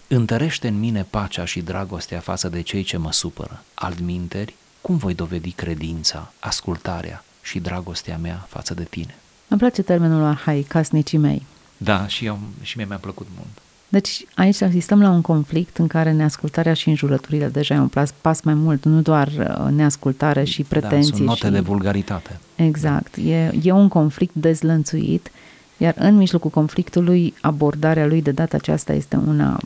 întărește 0.07 0.67
în 0.67 0.79
mine 0.79 1.05
pacea 1.09 1.45
și 1.45 1.62
dragostea 1.62 2.19
față 2.19 2.50
de 2.50 2.62
cei 2.62 2.83
ce 2.83 2.98
mă 2.98 3.12
supără. 3.12 3.63
Altminteri, 3.74 4.55
cum 4.81 4.98
voi 4.98 5.13
dovedi 5.13 5.51
credința, 5.51 6.31
ascultarea 6.39 7.24
și 7.41 7.59
dragostea 7.59 8.17
mea 8.17 8.45
față 8.50 8.74
de 8.74 8.83
tine? 8.83 9.15
Îmi 9.48 9.59
place 9.59 9.81
termenul 9.81 10.24
arhaic, 10.24 10.67
casnicii 10.67 11.17
mei. 11.17 11.45
Da, 11.77 12.07
și, 12.07 12.25
eu, 12.25 12.39
și 12.62 12.77
mie 12.77 12.86
mi-a 12.86 12.98
plăcut 12.98 13.27
mult. 13.36 13.62
Deci 13.89 14.25
aici 14.36 14.62
asistăm 14.62 15.01
la 15.01 15.09
un 15.09 15.21
conflict 15.21 15.77
în 15.77 15.88
care 15.88 16.12
neascultarea 16.12 16.74
și 16.74 16.89
înjurăturile 16.89 17.48
deja 17.48 17.74
e 17.74 17.79
un 17.79 17.88
pas, 17.88 18.13
pas 18.21 18.41
mai 18.41 18.53
mult, 18.53 18.83
nu 18.83 19.01
doar 19.01 19.27
uh, 19.27 19.71
neascultare 19.71 20.43
și 20.43 20.63
pretenții. 20.63 21.12
da, 21.12 21.15
sunt 21.15 21.27
note 21.27 21.45
și... 21.45 21.51
de 21.51 21.59
vulgaritate. 21.59 22.39
Exact. 22.55 23.15
E, 23.15 23.51
e 23.63 23.71
un 23.71 23.88
conflict 23.88 24.33
dezlănțuit, 24.33 25.31
iar 25.79 25.95
în 25.98 26.15
mijlocul 26.15 26.50
conflictului, 26.50 27.33
abordarea 27.41 28.05
lui 28.05 28.21
de 28.21 28.31
data 28.31 28.57
aceasta 28.57 28.93
este 28.93 29.15
una 29.15 29.59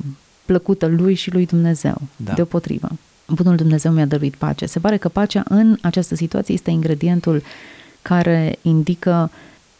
plăcută 0.46 0.86
lui 0.86 1.14
și 1.14 1.32
lui 1.32 1.46
Dumnezeu, 1.46 2.02
Da. 2.16 2.34
deopotrivă. 2.34 2.90
Bunul 3.28 3.56
Dumnezeu 3.56 3.92
mi-a 3.92 4.06
dăruit 4.06 4.36
pace. 4.36 4.66
Se 4.66 4.80
pare 4.80 4.98
că 4.98 5.10
pacea 5.10 5.44
în 5.50 5.78
această 5.82 6.16
situație 6.16 6.54
este 6.54 6.70
ingredientul 6.72 7.44
care 8.02 8.60
indică 8.62 9.32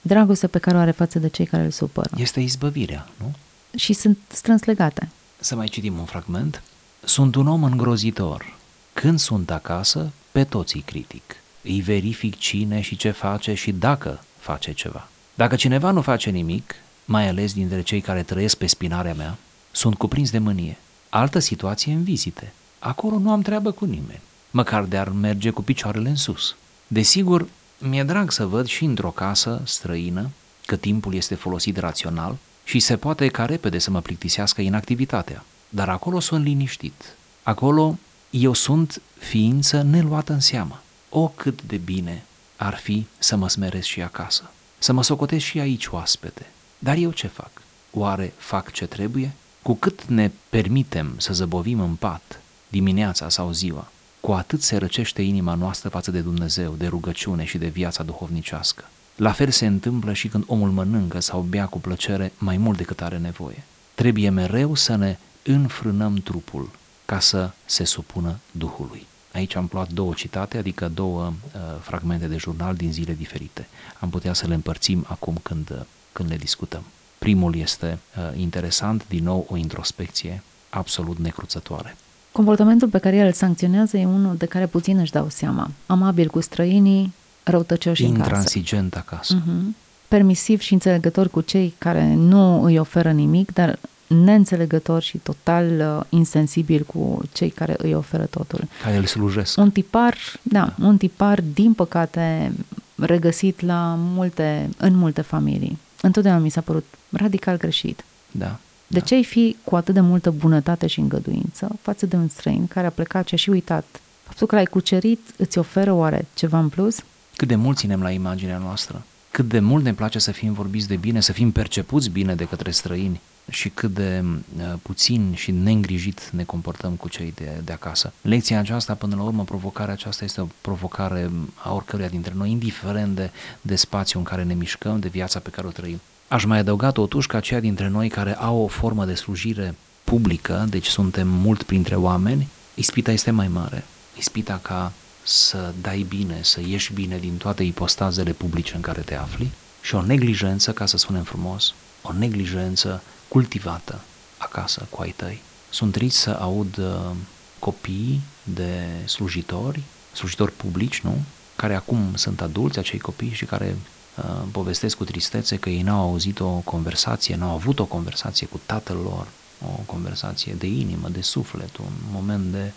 dragostea 0.02 0.48
pe 0.48 0.58
care 0.58 0.78
o 0.78 0.80
are 0.80 0.92
față 0.92 1.20
de 1.20 1.28
cei 1.30 1.46
care 1.46 1.64
îl 1.64 1.72
supără. 1.72 2.10
Este 2.18 2.40
izbăvirea, 2.40 3.08
nu? 3.18 3.32
Și 3.78 3.94
sunt 3.94 4.18
strâns 4.28 4.64
legate. 4.64 5.10
Să 5.40 5.56
mai 5.56 5.68
citim 5.68 5.98
un 5.98 6.06
fragment. 6.06 6.64
Sunt 7.04 7.36
un 7.36 7.48
om 7.48 7.64
îngrozitor. 7.64 8.56
Când 8.94 9.20
sunt 9.20 9.52
acasă, 9.52 10.12
pe 10.32 10.44
toți 10.44 10.76
îi 10.76 10.82
critic. 10.82 11.36
Îi 11.62 11.82
verific 11.82 12.38
cine 12.38 12.82
și 12.82 12.96
ce 12.96 13.12
face 13.12 13.54
și 13.54 13.72
dacă 13.72 14.24
face 14.40 14.72
ceva. 14.74 15.08
Dacă 15.34 15.56
cineva 15.56 15.92
nu 15.92 16.02
face 16.02 16.30
nimic, 16.30 16.76
mai 17.06 17.28
ales 17.28 17.54
dintre 17.54 17.82
cei 17.82 18.02
care 18.02 18.24
trăiesc 18.24 18.58
pe 18.58 18.66
spinarea 18.66 19.14
mea, 19.14 19.38
sunt 19.72 19.96
cuprins 19.96 20.32
de 20.32 20.38
mânie. 20.38 20.78
Altă 21.10 21.40
situație 21.40 21.94
în 21.94 22.04
vizite. 22.04 22.54
Acolo 22.80 23.18
nu 23.18 23.32
am 23.32 23.42
treabă 23.42 23.72
cu 23.72 23.86
nimeni, 23.86 24.22
măcar 24.52 24.84
de 24.84 24.98
ar 24.98 25.10
merge 25.10 25.50
cu 25.50 25.62
picioarele 25.62 26.10
în 26.10 26.16
sus. 26.16 26.56
Desigur, 26.88 27.48
mi-e 27.78 28.04
drag 28.04 28.32
să 28.32 28.46
văd 28.46 28.66
și 28.66 28.84
într-o 28.84 29.10
casă 29.10 29.62
străină 29.66 30.30
că 30.66 30.76
timpul 30.76 31.14
este 31.14 31.36
folosit 31.36 31.78
rațional 31.78 32.38
și 32.64 32.80
se 32.80 32.98
poate 32.98 33.28
ca 33.28 33.46
repede 33.46 33.78
să 33.78 33.92
mă 33.92 34.02
plictisească 34.02 34.62
inactivitatea. 34.62 35.44
Dar 35.70 35.90
acolo 35.90 36.20
sunt 36.20 36.44
liniștit. 36.44 37.16
Acolo 37.44 37.98
eu 38.30 38.54
sunt 38.54 39.02
ființă 39.18 39.82
neluată 39.82 40.34
în 40.34 40.40
seamă. 40.40 40.82
O, 41.10 41.28
cât 41.28 41.62
de 41.62 41.78
bine 41.78 42.24
ar 42.56 42.76
fi 42.76 43.06
să 43.18 43.36
mă 43.36 43.50
smeresc 43.50 43.88
și 43.88 44.02
acasă, 44.02 44.52
să 44.84 44.94
mă 44.94 45.04
socotesc 45.04 45.46
și 45.46 45.60
aici 45.60 45.88
oaspete. 45.88 46.46
Dar 46.80 46.96
eu 46.96 47.12
ce 47.12 47.28
fac? 47.28 47.52
Oare 47.92 48.34
fac 48.38 48.72
ce 48.72 48.86
trebuie? 48.86 49.32
Cu 49.62 49.74
cât 49.74 50.04
ne 50.06 50.32
permitem 50.50 51.14
să 51.18 51.34
zăbovim 51.34 51.80
în 51.80 51.96
pat, 51.96 52.42
dimineața 52.68 53.30
sau 53.30 53.52
ziua, 53.52 53.92
cu 54.20 54.32
atât 54.32 54.62
se 54.62 54.78
răcește 54.78 55.22
inima 55.22 55.54
noastră 55.54 55.90
față 55.90 56.12
de 56.12 56.20
Dumnezeu, 56.20 56.74
de 56.78 56.88
rugăciune 56.88 57.44
și 57.44 57.58
de 57.58 57.68
viața 57.68 58.04
duhovnicească. 58.04 58.90
La 59.16 59.32
fel 59.32 59.50
se 59.50 59.66
întâmplă 59.66 60.14
și 60.14 60.28
când 60.28 60.44
omul 60.48 60.70
mănâncă 60.70 61.20
sau 61.20 61.42
bea 61.42 61.66
cu 61.66 61.80
plăcere 61.80 62.32
mai 62.38 62.58
mult 62.58 62.78
decât 62.78 63.02
are 63.02 63.18
nevoie. 63.18 63.64
Trebuie 63.96 64.30
mereu 64.30 64.76
să 64.76 64.96
ne 64.96 65.18
înfrânăm 65.44 66.16
trupul 66.16 66.70
ca 67.06 67.20
să 67.20 67.52
se 67.66 67.84
supună 67.84 68.40
Duhului. 68.52 69.06
Aici 69.34 69.56
am 69.56 69.70
luat 69.72 69.92
două 69.92 70.14
citate, 70.14 70.58
adică 70.58 70.92
două 70.94 71.26
uh, 71.26 71.62
fragmente 71.82 72.28
de 72.28 72.38
jurnal 72.38 72.76
din 72.76 72.92
zile 72.92 73.14
diferite. 73.14 73.68
Am 74.00 74.10
putea 74.10 74.34
să 74.34 74.48
le 74.48 74.54
împărțim 74.54 75.06
acum 75.08 75.40
când, 75.44 75.70
uh, 75.72 75.78
când 76.12 76.30
le 76.30 76.36
discutăm. 76.36 76.84
Primul 77.18 77.56
este 77.56 78.00
uh, 78.18 78.40
interesant, 78.40 79.08
din 79.08 79.24
nou 79.24 79.48
o 79.50 79.58
introspecție 79.58 80.44
absolut 80.70 81.18
necruțătoare. 81.18 81.96
Comportamentul 82.32 82.88
pe 82.88 82.98
care 82.98 83.16
el 83.16 83.26
îl 83.26 83.32
sancționează 83.32 83.98
e 83.98 84.06
unul 84.06 84.36
de 84.38 84.46
care 84.46 84.66
puțin 84.66 84.98
își 84.98 85.12
dau 85.12 85.30
seama. 85.30 85.72
Amabil 85.86 86.28
cu 86.28 86.40
străinii, 86.40 87.14
răutăcioși 87.44 88.04
în 88.04 88.14
casă. 88.14 88.24
Intransigent 88.24 88.96
acasă. 88.96 89.34
Mhm. 89.34 89.76
Permisiv 90.08 90.60
și 90.60 90.74
înțelegător 90.74 91.30
cu 91.30 91.42
cei 91.42 91.76
care 91.78 92.14
nu 92.14 92.64
îi 92.64 92.78
oferă 92.78 93.12
nimic, 93.12 93.54
dar 93.54 93.80
neînțelegător 94.08 95.02
și 95.02 95.18
total 95.18 95.66
uh, 95.80 96.06
insensibil 96.10 96.84
cu 96.84 97.22
cei 97.32 97.50
care 97.50 97.76
îi 97.78 97.94
oferă 97.94 98.26
totul. 98.26 98.68
Care 98.84 98.96
îl 98.98 99.06
slujesc. 99.06 99.58
Un 99.58 99.72
tipar, 99.72 100.18
da, 100.42 100.74
un 100.82 100.98
tipar, 100.98 101.42
din 101.54 101.74
păcate, 101.74 102.54
regăsit 102.96 103.62
la 103.62 103.96
multe, 103.98 104.70
în 104.78 104.96
multe 104.96 105.22
familii. 105.22 105.78
Întotdeauna 106.02 106.42
mi 106.42 106.50
s-a 106.50 106.62
părut 106.62 106.86
radical 107.10 107.58
greșit. 107.58 108.04
Da. 108.32 108.60
De 108.88 109.00
da. 109.00 109.06
ce 109.06 109.16
ai 109.16 109.24
fi 109.24 109.56
cu 109.64 109.76
atât 109.76 109.94
de 109.94 110.00
multă 110.00 110.32
bunătate 110.32 110.88
și 110.88 111.00
îngăduință 111.00 111.68
față 111.82 112.06
de 112.06 112.16
un 112.16 112.28
străin 112.28 112.68
care 112.68 112.88
a 112.88 112.90
plecat 112.90 113.28
și 113.28 113.34
a 113.34 113.38
și 113.38 113.50
uitat? 113.50 113.86
Faptul 114.24 114.48
că 114.48 114.56
l-ai 114.56 114.66
cucerit 114.66 115.20
îți 115.38 115.58
oferă 115.58 115.92
oare 115.92 116.26
ceva 116.34 116.60
în 116.60 116.70
plus? 116.70 117.00
Cât 117.36 117.48
de 117.48 117.56
mult 117.56 117.78
ținem 117.78 118.02
la 118.02 118.10
imaginea 118.10 118.58
noastră, 118.58 119.04
cât 119.32 119.48
de 119.48 119.60
mult 119.60 119.84
ne 119.84 119.94
place 119.94 120.20
să 120.20 120.32
fim 120.32 120.54
vorbiți 120.54 120.88
de 120.88 120.96
bine, 120.96 121.20
să 121.20 121.32
fim 121.32 121.52
percepuți 121.52 122.10
bine 122.10 122.36
de 122.36 122.44
către 122.44 122.72
străini 122.72 123.20
și 123.50 123.70
cât 123.70 123.94
de 123.94 124.24
uh, 124.26 124.74
puțin 124.82 125.34
și 125.36 125.52
neîngrijit 125.52 126.30
ne 126.30 126.44
comportăm 126.44 126.92
cu 126.92 127.10
cei 127.10 127.34
de, 127.36 127.62
de 127.64 127.72
acasă. 127.72 128.14
Lecția 128.22 128.60
aceasta, 128.60 128.94
până 128.94 129.16
la 129.16 129.24
urmă, 129.24 129.44
provocarea 129.44 129.94
aceasta 129.94 130.24
este 130.24 130.42
o 130.42 130.48
provocare 130.62 131.32
a 131.56 131.74
oricăruia 131.74 132.08
dintre 132.08 132.34
noi, 132.36 132.52
indiferent 132.52 133.16
de, 133.16 133.32
de 133.62 133.76
spațiu 133.76 134.20
în 134.20 134.26
care 134.26 134.44
ne 134.44 134.54
mișcăm, 134.54 135.00
de 135.00 135.08
viața 135.08 135.40
pe 135.40 135.50
care 135.50 135.68
o 135.68 135.72
trăim. 135.72 136.02
Aș 136.28 136.46
mai 136.46 136.58
adăuga 136.58 136.92
totuși 136.92 137.28
că 137.28 137.38
aceia 137.38 137.60
dintre 137.60 137.88
noi 137.88 138.10
care 138.10 138.36
au 138.36 138.58
o 138.58 138.68
formă 138.68 139.06
de 139.06 139.14
slujire 139.14 139.76
publică, 140.04 140.66
deci 140.70 140.88
suntem 140.88 141.28
mult 141.28 141.64
printre 141.64 141.96
oameni, 141.96 142.48
ispita 142.74 143.12
este 143.12 143.32
mai 143.32 143.48
mare. 143.48 143.84
Ispita 144.18 144.60
ca 144.62 144.92
să 145.24 145.74
dai 145.82 146.06
bine, 146.10 146.40
să 146.42 146.62
ieși 146.68 146.94
bine 146.94 147.18
din 147.18 147.38
toate 147.38 147.64
ipostazele 147.64 148.32
publice 148.32 148.76
în 148.76 148.82
care 148.82 149.02
te 149.02 149.16
afli 149.16 149.52
și 149.82 149.96
o 149.96 150.02
neglijență, 150.02 150.72
ca 150.72 150.86
să 150.86 150.98
spunem 150.98 151.24
frumos, 151.24 151.74
o 152.02 152.14
neglijență 152.14 153.04
cultivată 153.34 154.00
acasă 154.38 154.88
cu 154.90 155.02
ai 155.02 155.14
tăi. 155.16 155.42
Sunt 155.70 155.92
trist 155.92 156.18
să 156.18 156.30
aud 156.40 156.78
uh, 156.78 157.12
copii 157.60 158.22
de 158.44 158.84
slujitori, 159.06 159.82
slujitori 160.14 160.52
publici, 160.52 161.02
nu? 161.02 161.16
Care 161.56 161.76
acum 161.76 162.16
sunt 162.16 162.42
adulți, 162.42 162.80
acei 162.80 163.00
copii 163.00 163.32
și 163.34 163.46
care 163.46 163.76
uh, 164.18 164.24
povestesc 164.52 164.98
cu 164.98 165.04
tristețe 165.04 165.56
că 165.58 165.70
ei 165.70 165.82
n-au 165.82 166.00
auzit 166.10 166.40
o 166.40 166.48
conversație, 166.50 167.36
n-au 167.36 167.54
avut 167.54 167.80
o 167.80 167.86
conversație 167.86 168.48
cu 168.48 168.60
tatăl 168.66 168.96
lor, 168.98 169.28
o 169.62 169.82
conversație 169.86 170.54
de 170.54 170.68
inimă, 170.68 171.08
de 171.10 171.22
suflet, 171.22 171.78
un 171.78 171.92
moment 172.12 172.52
de 172.52 172.72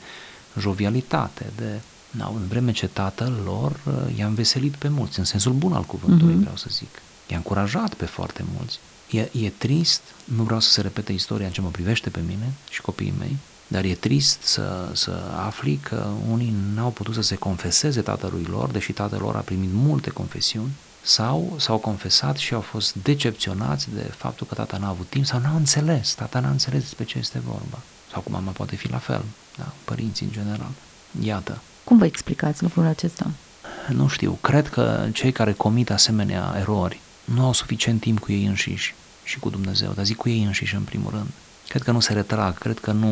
jovialitate, 0.59 1.47
de 1.57 1.81
Da, 2.11 2.27
în 2.35 2.47
vreme 2.49 2.73
ce 2.73 2.87
tatăl 2.87 3.33
lor 3.45 3.71
uh, 3.87 4.19
i-a 4.19 4.27
înveselit 4.27 4.75
pe 4.77 4.89
mulți, 4.89 5.19
în 5.19 5.25
sensul 5.25 5.53
bun 5.53 5.73
al 5.73 5.83
cuvântului, 5.83 6.33
Mhm. 6.33 6.41
vreau 6.41 6.57
să 6.57 6.67
zic. 6.71 7.03
I-a 7.27 7.37
încurajat 7.37 7.95
pe 7.95 8.05
foarte 8.05 8.45
mulți. 8.57 8.79
E, 9.11 9.29
e 9.33 9.51
trist, 9.51 10.03
nu 10.25 10.43
vreau 10.43 10.61
să 10.61 10.71
se 10.71 10.81
repete 10.81 11.13
istoria 11.13 11.47
în 11.47 11.53
ce 11.53 11.61
mă 11.61 11.69
privește 11.69 12.11
pe 12.11 12.21
mine 12.27 12.53
și 12.71 12.81
copiii 12.81 13.15
mei, 13.19 13.37
dar 13.67 13.85
e 13.85 13.95
trist 13.95 14.43
să, 14.43 14.91
să 14.93 15.23
afli 15.37 15.77
că 15.77 16.07
unii 16.31 16.55
n-au 16.75 16.91
putut 16.91 17.15
să 17.15 17.23
se 17.23 17.35
confeseze 17.35 18.01
tatălui 18.01 18.47
lor, 18.51 18.71
deși 18.71 18.93
tatăl 18.93 19.21
lor 19.21 19.37
a 19.37 19.41
primit 19.41 19.71
multe 19.73 20.11
confesiuni, 20.11 20.71
sau 21.03 21.57
s-au 21.59 21.79
confesat 21.79 22.37
și 22.37 22.55
au 22.55 22.61
fost 22.61 22.95
decepționați 22.95 23.89
de 23.95 24.01
faptul 24.17 24.47
că 24.47 24.55
tata 24.55 24.77
n-a 24.77 24.89
avut 24.89 25.09
timp 25.09 25.27
sau 25.27 25.41
n-a 25.41 25.55
înțeles, 25.57 26.15
tata 26.15 26.41
n-a 26.41 26.51
înțeles 26.51 26.81
despre 26.81 27.05
ce 27.05 27.19
este 27.19 27.39
vorba. 27.39 27.79
Sau 28.13 28.21
cu 28.21 28.31
mama 28.31 28.51
poate 28.51 28.77
fi 28.77 28.91
la 28.91 28.99
fel, 28.99 29.25
da, 29.57 29.73
părinții 29.85 30.27
în 30.27 30.33
general. 30.33 30.71
Iată. 31.23 31.61
Cum 31.85 31.99
vă 31.99 32.05
explicați 32.05 32.63
lucrul 32.63 32.87
acesta? 32.87 33.31
Nu 33.89 34.09
știu, 34.09 34.39
cred 34.41 34.69
că 34.69 35.09
cei 35.13 35.33
care 35.33 35.53
comit 35.53 35.91
asemenea 35.91 36.55
erori 36.59 37.01
nu 37.35 37.45
au 37.45 37.53
suficient 37.53 38.01
timp 38.01 38.19
cu 38.19 38.33
ei 38.33 38.45
înșiși 38.47 38.95
și 39.25 39.39
cu 39.39 39.49
Dumnezeu, 39.49 39.93
dar 39.93 40.05
zic 40.05 40.17
cu 40.17 40.29
ei 40.29 40.43
înșiși 40.43 40.75
în 40.75 40.83
primul 40.83 41.11
rând. 41.11 41.31
Cred 41.69 41.83
că 41.83 41.91
nu 41.91 42.01
se 42.01 42.13
retrag, 42.13 42.59
cred 42.59 42.79
că 42.79 42.93
nu 42.93 43.09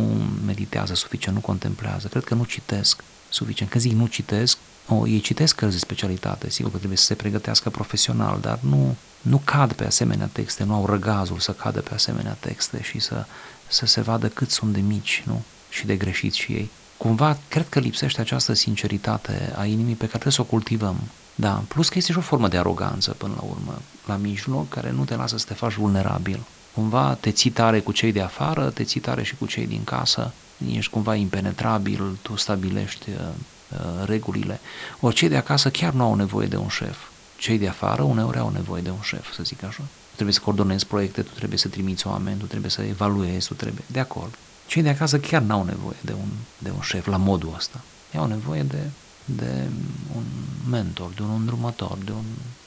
meditează 0.47 0.95
suficient, 0.95 1.37
nu 1.37 1.43
contemplează, 1.43 2.09
cred 2.09 2.25
că 2.25 2.35
nu 2.35 2.45
citesc 2.45 3.03
suficient. 3.29 3.71
Când 3.71 3.85
zic 3.85 3.93
nu 3.93 4.07
citesc, 4.07 4.59
o, 4.89 5.07
ei 5.07 5.21
citesc 5.21 5.55
cărți 5.55 5.75
de 5.75 5.81
specialitate, 5.81 6.51
sigur 6.51 6.71
că 6.71 6.77
trebuie 6.77 6.99
să 6.99 7.05
se 7.05 7.15
pregătească 7.15 7.71
profesional, 7.71 8.39
dar 8.41 8.59
nu, 8.63 8.97
nu 9.21 9.41
cad 9.45 9.73
pe 9.73 9.85
asemenea 9.85 10.29
texte, 10.33 10.65
nu 10.65 10.75
au 10.75 10.87
răgazul 10.87 11.39
să 11.39 11.53
cadă 11.53 11.81
pe 11.81 11.95
asemenea 11.95 12.37
texte 12.41 12.83
și 12.83 12.99
să, 12.99 13.27
să 13.69 13.87
se 13.87 14.01
vadă 14.01 14.29
cât 14.29 14.51
sunt 14.51 14.73
de 14.73 14.81
mici 14.81 15.23
nu? 15.27 15.43
și 15.69 15.87
de 15.87 15.97
greșiți 15.97 16.39
și 16.39 16.53
ei. 16.53 16.71
Cumva, 16.97 17.39
cred 17.49 17.69
că 17.69 17.79
lipsește 17.79 18.21
această 18.21 18.53
sinceritate 18.53 19.53
a 19.57 19.65
inimii 19.65 19.95
pe 19.95 20.07
care 20.07 20.09
trebuie 20.09 20.33
să 20.33 20.41
o 20.41 20.45
cultivăm. 20.45 20.97
Da, 21.35 21.63
plus 21.69 21.89
că 21.89 21.99
este 21.99 22.13
și 22.13 22.19
o 22.19 22.21
formă 22.21 22.49
de 22.49 22.59
aroganță 22.59 23.11
până 23.11 23.33
la 23.37 23.43
urmă, 23.43 23.79
la 24.07 24.17
mijloc, 24.17 24.69
care 24.69 24.91
nu 24.91 25.05
te 25.05 25.17
lasă 25.17 25.39
să 25.39 25.45
te 25.49 25.55
faci 25.55 25.75
vulnerabil. 25.75 26.41
Cumva 26.75 27.17
te 27.21 27.31
ții 27.31 27.51
tare 27.51 27.81
cu 27.81 27.93
cei 27.93 28.13
de 28.13 28.23
afară, 28.23 28.71
te 28.71 28.85
ții 28.85 29.01
tare 29.01 29.23
și 29.23 29.37
cu 29.37 29.47
cei 29.47 29.67
din 29.67 29.85
casă, 29.85 30.33
ești 30.73 30.91
cumva 30.91 31.15
impenetrabil, 31.15 32.19
tu 32.23 32.37
stabilești 32.37 33.11
uh, 33.11 33.17
uh, 33.69 34.07
regulile. 34.07 34.61
Ori 35.01 35.15
cei 35.15 35.29
de 35.29 35.37
acasă 35.37 35.71
chiar 35.71 35.93
nu 35.93 36.03
au 36.03 36.15
nevoie 36.15 36.47
de 36.47 36.57
un 36.57 36.69
șef. 36.69 36.97
Cei 37.37 37.59
de 37.59 37.69
afară 37.69 38.03
uneori 38.03 38.39
au 38.39 38.51
nevoie 38.51 38.83
de 38.83 38.91
un 38.91 39.01
șef, 39.03 39.33
să 39.33 39.43
zic 39.43 39.63
așa. 39.63 39.83
Tu 39.83 40.15
trebuie 40.15 40.35
să 40.35 40.41
coordonezi 40.41 40.87
proiecte, 40.87 41.23
tu 41.23 41.33
trebuie 41.35 41.59
să 41.59 41.69
trimiți 41.69 42.07
oameni, 42.07 42.39
tu 42.39 42.47
trebuie 42.47 42.71
să 42.71 42.83
evaluezi, 42.83 43.47
tu 43.47 43.55
trebuie... 43.55 43.85
De 43.87 44.01
acord. 44.01 44.35
Cei 44.67 44.83
de 44.83 44.89
acasă 44.89 45.19
chiar 45.19 45.43
n-au 45.43 45.65
nevoie 45.65 45.97
de 46.01 46.13
un, 46.13 46.29
de 46.59 46.71
un 46.71 46.81
șef 46.81 47.07
la 47.07 47.17
modul 47.17 47.53
ăsta. 47.57 47.81
Ei 48.13 48.21
au 48.21 48.27
nevoie 48.27 48.63
de, 48.63 48.79
de 49.25 49.69
un 50.17 50.23
mentor, 50.71 51.11
de 51.17 51.23
un 51.23 51.31
îndrumător, 51.39 51.99
de, 52.05 52.13
un, 52.13 52.25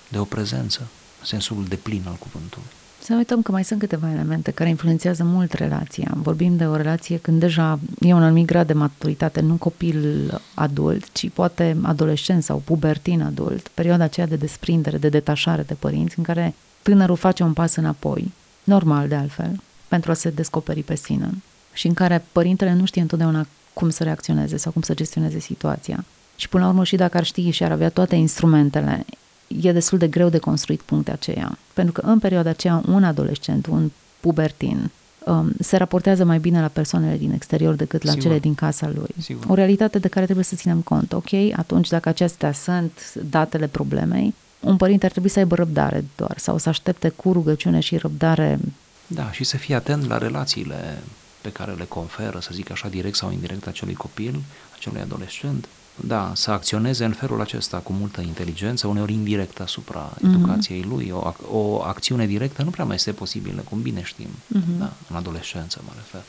de 0.09 0.17
o 0.17 0.23
prezență, 0.23 0.79
în 1.19 1.25
sensul 1.25 1.65
de 1.67 1.75
plin 1.75 2.03
al 2.07 2.15
cuvântului. 2.15 2.67
Să 2.99 3.11
nu 3.11 3.17
uităm 3.17 3.41
că 3.41 3.51
mai 3.51 3.63
sunt 3.63 3.79
câteva 3.79 4.11
elemente 4.11 4.51
care 4.51 4.69
influențează 4.69 5.23
mult 5.23 5.53
relația. 5.53 6.11
Vorbim 6.15 6.55
de 6.55 6.65
o 6.65 6.75
relație 6.75 7.17
când 7.17 7.39
deja 7.39 7.79
e 7.99 8.13
un 8.13 8.23
anumit 8.23 8.45
grad 8.45 8.67
de 8.67 8.73
maturitate, 8.73 9.41
nu 9.41 9.55
copil 9.55 10.41
adult, 10.53 11.11
ci 11.11 11.29
poate 11.29 11.77
adolescent 11.81 12.43
sau 12.43 12.61
pubertin 12.65 13.21
adult, 13.21 13.67
perioada 13.67 14.03
aceea 14.03 14.27
de 14.27 14.35
desprindere, 14.35 14.97
de 14.97 15.09
detașare 15.09 15.61
de 15.61 15.73
părinți, 15.73 16.17
în 16.17 16.23
care 16.23 16.53
tânărul 16.81 17.15
face 17.15 17.43
un 17.43 17.53
pas 17.53 17.75
înapoi, 17.75 18.31
normal 18.63 19.07
de 19.07 19.15
altfel, 19.15 19.61
pentru 19.87 20.11
a 20.11 20.13
se 20.13 20.29
descoperi 20.29 20.83
pe 20.83 20.95
sine 20.95 21.29
și 21.73 21.87
în 21.87 21.93
care 21.93 22.25
părintele 22.31 22.73
nu 22.73 22.85
știe 22.85 23.01
întotdeauna 23.01 23.47
cum 23.73 23.89
să 23.89 24.03
reacționeze 24.03 24.57
sau 24.57 24.71
cum 24.71 24.81
să 24.81 24.93
gestioneze 24.93 25.39
situația. 25.39 26.05
Și 26.37 26.49
până 26.49 26.63
la 26.63 26.69
urmă 26.69 26.83
și 26.83 26.95
dacă 26.95 27.17
ar 27.17 27.23
ști 27.23 27.49
și 27.49 27.63
ar 27.63 27.71
avea 27.71 27.89
toate 27.89 28.15
instrumentele, 28.15 29.05
e 29.47 29.71
destul 29.71 29.97
de 29.97 30.07
greu 30.07 30.29
de 30.29 30.37
construit 30.37 30.81
punctul 30.81 31.13
aceea. 31.13 31.57
Pentru 31.73 31.93
că 31.93 32.07
în 32.07 32.19
perioada 32.19 32.49
aceea 32.49 32.83
un 32.87 33.03
adolescent, 33.03 33.65
un 33.65 33.91
pubertin, 34.19 34.91
um, 35.25 35.51
se 35.59 35.77
raportează 35.77 36.23
mai 36.23 36.39
bine 36.39 36.61
la 36.61 36.67
persoanele 36.67 37.17
din 37.17 37.31
exterior 37.31 37.73
decât 37.73 38.03
la 38.03 38.11
Sigur. 38.11 38.25
cele 38.25 38.39
din 38.39 38.55
casa 38.55 38.91
lui. 38.95 39.15
Sigur. 39.21 39.45
O 39.47 39.53
realitate 39.53 39.99
de 39.99 40.07
care 40.07 40.25
trebuie 40.25 40.45
să 40.45 40.55
ținem 40.55 40.79
cont. 40.81 41.13
Ok, 41.13 41.33
atunci 41.55 41.87
dacă 41.87 42.09
acestea 42.09 42.51
sunt 42.51 43.13
datele 43.29 43.67
problemei, 43.67 44.33
un 44.59 44.77
părinte 44.77 45.05
ar 45.05 45.11
trebui 45.11 45.29
să 45.29 45.39
aibă 45.39 45.55
răbdare 45.55 46.05
doar 46.15 46.37
sau 46.37 46.57
să 46.57 46.69
aștepte 46.69 47.09
cu 47.09 47.31
rugăciune 47.31 47.79
și 47.79 47.97
răbdare. 47.97 48.59
Da, 49.07 49.31
și 49.31 49.43
să 49.43 49.57
fie 49.57 49.75
atent 49.75 50.07
la 50.07 50.17
relațiile 50.17 51.03
pe 51.41 51.51
care 51.51 51.71
le 51.71 51.85
conferă, 51.85 52.39
să 52.39 52.49
zic 52.53 52.71
așa, 52.71 52.87
direct 52.87 53.15
sau 53.15 53.31
indirect 53.31 53.67
acelui 53.67 53.93
copil, 53.93 54.41
acelui 54.75 55.01
adolescent, 55.01 55.67
da, 56.05 56.31
să 56.35 56.51
acționeze 56.51 57.05
în 57.05 57.11
felul 57.11 57.41
acesta 57.41 57.77
cu 57.77 57.93
multă 57.93 58.21
inteligență, 58.21 58.87
uneori 58.87 59.13
indirect 59.13 59.59
asupra 59.59 60.13
mm-hmm. 60.13 60.25
educației 60.25 60.83
lui. 60.83 61.09
O, 61.09 61.33
o 61.51 61.81
acțiune 61.83 62.25
directă 62.25 62.63
nu 62.63 62.69
prea 62.69 62.85
mai 62.85 62.95
este 62.95 63.11
posibilă, 63.11 63.61
cum 63.61 63.81
bine 63.81 64.03
știm, 64.03 64.27
mm-hmm. 64.27 64.77
da, 64.79 64.93
în 65.09 65.15
adolescență 65.15 65.81
mă 65.85 65.91
refer. 65.95 66.21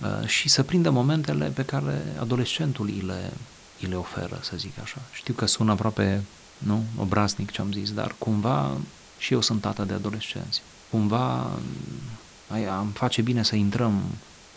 Uh, 0.00 0.28
și 0.28 0.48
să 0.48 0.62
prindă 0.62 0.90
momentele 0.90 1.46
pe 1.46 1.62
care 1.64 2.02
adolescentul 2.20 2.86
îi 2.86 3.02
le, 3.06 3.32
îi 3.80 3.88
le 3.88 3.94
oferă, 3.94 4.38
să 4.42 4.52
zic 4.56 4.72
așa. 4.82 5.00
Știu 5.12 5.34
că 5.34 5.46
sună 5.46 5.72
aproape, 5.72 6.22
nu, 6.58 6.84
obraznic 6.96 7.50
ce 7.50 7.60
am 7.60 7.72
zis, 7.72 7.92
dar 7.92 8.14
cumva 8.18 8.76
și 9.18 9.32
eu 9.32 9.40
sunt 9.40 9.60
tată 9.60 9.84
de 9.84 9.92
adolescenți. 9.92 10.62
Cumva 10.90 11.50
am 12.78 12.90
face 12.94 13.22
bine 13.22 13.42
să 13.42 13.56
intrăm, 13.56 14.00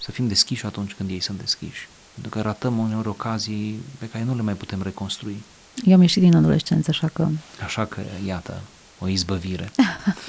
să 0.01 0.11
fim 0.11 0.27
deschiși 0.27 0.65
atunci 0.65 0.93
când 0.93 1.09
ei 1.09 1.19
sunt 1.19 1.39
deschiși. 1.39 1.87
Pentru 2.13 2.31
că 2.31 2.41
ratăm 2.41 2.77
uneori 2.77 3.07
ocazii 3.07 3.79
pe 3.97 4.09
care 4.09 4.23
nu 4.23 4.35
le 4.35 4.41
mai 4.41 4.53
putem 4.53 4.81
reconstrui. 4.81 5.43
Eu 5.85 5.93
am 5.93 6.01
ieșit 6.01 6.21
din 6.21 6.35
adolescență, 6.35 6.89
așa 6.89 7.07
că... 7.07 7.27
Așa 7.63 7.85
că, 7.85 8.01
iată, 8.25 8.61
o 8.99 9.07
izbăvire. 9.07 9.71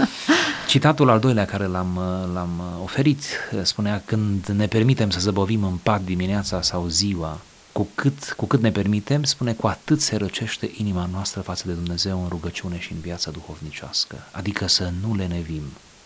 Citatul 0.68 1.08
al 1.08 1.20
doilea 1.20 1.44
care 1.44 1.66
l-am, 1.66 2.00
l-am 2.32 2.62
oferit 2.82 3.24
spunea 3.62 4.02
când 4.04 4.46
ne 4.46 4.66
permitem 4.66 5.10
să 5.10 5.20
zăbovim 5.20 5.64
în 5.64 5.76
pat 5.76 6.02
dimineața 6.02 6.62
sau 6.62 6.86
ziua, 6.88 7.40
cu 7.72 7.88
cât, 7.94 8.32
cu 8.36 8.46
cât 8.46 8.60
ne 8.60 8.70
permitem, 8.70 9.24
spune, 9.24 9.52
cu 9.52 9.66
atât 9.66 10.00
se 10.00 10.16
răcește 10.16 10.70
inima 10.76 11.08
noastră 11.12 11.40
față 11.40 11.62
de 11.66 11.72
Dumnezeu 11.72 12.22
în 12.22 12.28
rugăciune 12.28 12.80
și 12.80 12.92
în 12.92 12.98
viața 13.00 13.30
duhovnicească, 13.30 14.16
adică 14.30 14.66
să 14.66 14.92
nu 15.06 15.14
le 15.14 15.26
nevim. 15.26 15.62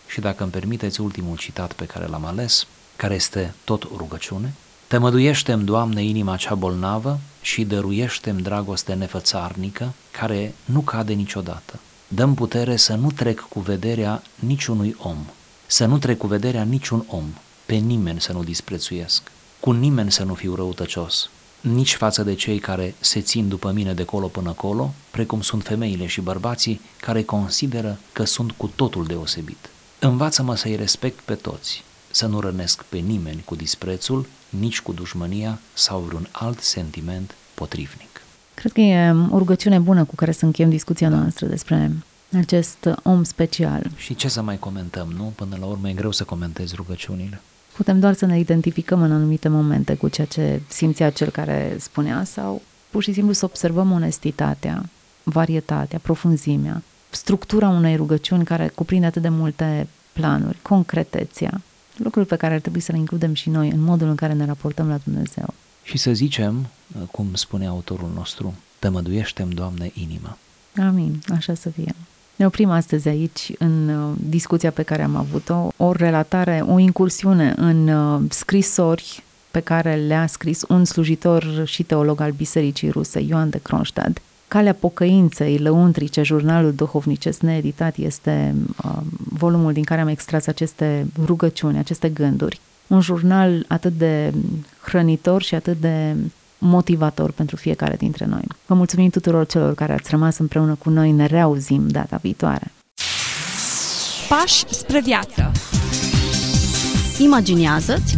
Și 0.07 0.19
dacă 0.19 0.43
îmi 0.43 0.51
permiteți 0.51 1.01
ultimul 1.01 1.37
citat 1.37 1.73
pe 1.73 1.85
care 1.85 2.05
l-am 2.05 2.25
ales, 2.25 2.67
care 2.95 3.13
este 3.15 3.53
tot 3.63 3.83
rugăciune, 3.95 4.53
Tămăduiește-mi, 4.87 5.63
Doamne, 5.63 6.03
inima 6.03 6.35
cea 6.35 6.55
bolnavă 6.55 7.19
și 7.41 7.63
dăruiește-mi 7.63 8.41
dragoste 8.41 8.93
nefățarnică 8.93 9.93
care 10.11 10.55
nu 10.65 10.79
cade 10.79 11.13
niciodată. 11.13 11.79
Dăm 12.07 12.33
putere 12.33 12.75
să 12.75 12.93
nu 12.95 13.11
trec 13.11 13.39
cu 13.39 13.59
vederea 13.59 14.23
niciunui 14.35 14.95
om, 14.99 15.17
să 15.65 15.85
nu 15.85 15.97
trec 15.97 16.17
cu 16.17 16.27
vederea 16.27 16.63
niciun 16.63 17.05
om, 17.07 17.23
pe 17.65 17.75
nimeni 17.75 18.21
să 18.21 18.33
nu 18.33 18.43
disprețuiesc, 18.43 19.31
cu 19.59 19.71
nimeni 19.71 20.11
să 20.11 20.23
nu 20.23 20.33
fiu 20.33 20.55
răutăcios, 20.55 21.29
nici 21.61 21.95
față 21.95 22.23
de 22.23 22.33
cei 22.33 22.59
care 22.59 22.95
se 22.99 23.21
țin 23.21 23.47
după 23.47 23.71
mine 23.71 23.93
de 23.93 24.03
colo 24.03 24.27
până 24.27 24.51
colo, 24.51 24.93
precum 25.11 25.41
sunt 25.41 25.63
femeile 25.63 26.05
și 26.05 26.21
bărbații 26.21 26.81
care 26.99 27.23
consideră 27.23 27.99
că 28.11 28.23
sunt 28.23 28.51
cu 28.51 28.71
totul 28.75 29.05
deosebit. 29.05 29.69
Învață-mă 29.99 30.55
să-i 30.55 30.75
respect 30.75 31.19
pe 31.19 31.35
toți, 31.35 31.83
să 32.11 32.25
nu 32.25 32.39
rănesc 32.39 32.83
pe 32.83 32.97
nimeni 32.97 33.41
cu 33.45 33.55
disprețul, 33.55 34.25
nici 34.49 34.81
cu 34.81 34.93
dușmânia 34.93 35.59
sau 35.73 35.99
vreun 35.99 36.27
alt 36.31 36.59
sentiment 36.59 37.35
potrivnic. 37.53 38.21
Cred 38.53 38.71
că 38.71 38.81
e 38.81 39.11
o 39.29 39.37
rugăciune 39.37 39.79
bună 39.79 40.03
cu 40.03 40.15
care 40.15 40.31
să 40.31 40.45
încheiem 40.45 40.69
discuția 40.69 41.09
noastră 41.09 41.45
despre 41.45 41.91
acest 42.37 42.89
om 43.03 43.23
special. 43.23 43.91
Și 43.95 44.15
ce 44.15 44.27
să 44.27 44.41
mai 44.41 44.59
comentăm, 44.59 45.13
nu? 45.17 45.33
Până 45.35 45.57
la 45.59 45.65
urmă 45.65 45.89
e 45.89 45.93
greu 45.93 46.11
să 46.11 46.23
comentezi 46.23 46.75
rugăciunile. 46.75 47.41
Putem 47.75 47.99
doar 47.99 48.13
să 48.13 48.25
ne 48.25 48.39
identificăm 48.39 49.01
în 49.01 49.11
anumite 49.11 49.47
momente 49.47 49.95
cu 49.95 50.07
ceea 50.07 50.27
ce 50.27 50.61
simțea 50.67 51.09
cel 51.09 51.29
care 51.29 51.75
spunea 51.79 52.23
sau 52.23 52.61
pur 52.89 53.03
și 53.03 53.13
simplu 53.13 53.33
să 53.33 53.45
observăm 53.45 53.91
onestitatea, 53.91 54.89
varietatea, 55.23 55.99
profunzimea, 55.99 56.81
structura 57.09 57.69
unei 57.69 57.95
rugăciuni 57.95 58.43
care 58.43 58.71
cuprinde 58.75 59.05
atât 59.05 59.21
de 59.21 59.29
multe 59.29 59.87
planuri, 60.13 60.57
concretețea, 60.61 61.61
lucruri 61.97 62.25
pe 62.25 62.35
care 62.35 62.53
ar 62.53 62.59
trebui 62.59 62.79
să 62.79 62.91
le 62.91 62.97
includem 62.97 63.33
și 63.33 63.49
noi 63.49 63.69
în 63.69 63.79
modul 63.79 64.07
în 64.07 64.15
care 64.15 64.33
ne 64.33 64.45
raportăm 64.45 64.87
la 64.87 64.99
Dumnezeu. 65.03 65.53
Și 65.83 65.97
să 65.97 66.13
zicem, 66.13 66.67
cum 67.11 67.27
spune 67.33 67.67
autorul 67.67 68.11
nostru, 68.15 68.53
tămăduiește-mi, 68.79 69.53
Doamne, 69.53 69.91
inima. 69.93 70.37
Amin, 70.77 71.21
așa 71.33 71.53
să 71.53 71.69
fie. 71.69 71.95
Ne 72.35 72.45
oprim 72.45 72.69
astăzi 72.69 73.07
aici 73.07 73.51
în 73.57 73.89
uh, 73.89 74.15
discuția 74.29 74.71
pe 74.71 74.83
care 74.83 75.01
am 75.03 75.15
avut-o, 75.15 75.67
o 75.77 75.91
relatare, 75.91 76.63
o 76.67 76.79
incursiune 76.79 77.53
în 77.57 77.87
uh, 77.87 78.21
scrisori 78.29 79.23
pe 79.51 79.59
care 79.59 79.95
le-a 79.95 80.27
scris 80.27 80.63
un 80.67 80.85
slujitor 80.85 81.63
și 81.65 81.83
teolog 81.83 82.21
al 82.21 82.31
Bisericii 82.31 82.89
Ruse, 82.89 83.19
Ioan 83.19 83.49
de 83.49 83.57
Kronstadt, 83.57 84.21
Calea 84.47 84.73
pocăinței 84.73 85.57
lăuntrice, 85.57 86.21
jurnalul 86.21 86.73
duhovnicesc 86.73 87.41
needitat, 87.41 87.97
este 87.97 88.55
uh, 88.83 88.91
volumul 89.15 89.73
din 89.73 89.83
care 89.83 90.01
am 90.01 90.07
extras 90.07 90.47
aceste 90.47 91.07
rugăciuni, 91.25 91.77
aceste 91.77 92.09
gânduri. 92.09 92.59
Un 92.87 93.01
jurnal 93.01 93.65
atât 93.67 93.93
de 93.97 94.33
hrănitor 94.81 95.41
și 95.41 95.55
atât 95.55 95.77
de 95.79 96.15
motivator 96.57 97.31
pentru 97.31 97.55
fiecare 97.55 97.95
dintre 97.95 98.25
noi. 98.25 98.43
Vă 98.65 98.73
mulțumim 98.73 99.09
tuturor 99.09 99.45
celor 99.45 99.75
care 99.75 99.93
ați 99.93 100.09
rămas 100.09 100.37
împreună 100.37 100.75
cu 100.75 100.89
noi, 100.89 101.11
ne 101.11 101.25
reauzim 101.25 101.87
data 101.87 102.19
viitoare. 102.21 102.71
Pași 104.29 104.65
spre 104.69 105.01
viață 105.01 105.51
Imaginează-ți 107.19 108.15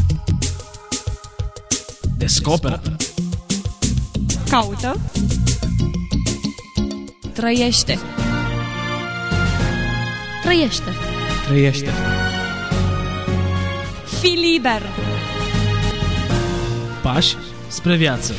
Descoperă 2.17 2.81
Caută 4.49 4.99
Trăiește. 7.39 7.99
Trăiește. 10.43 10.93
Trăiește. 11.47 11.91
Fii 14.19 14.51
liber. 14.51 14.81
Pași 17.01 17.35
spre 17.67 17.95
viață. 17.95 18.33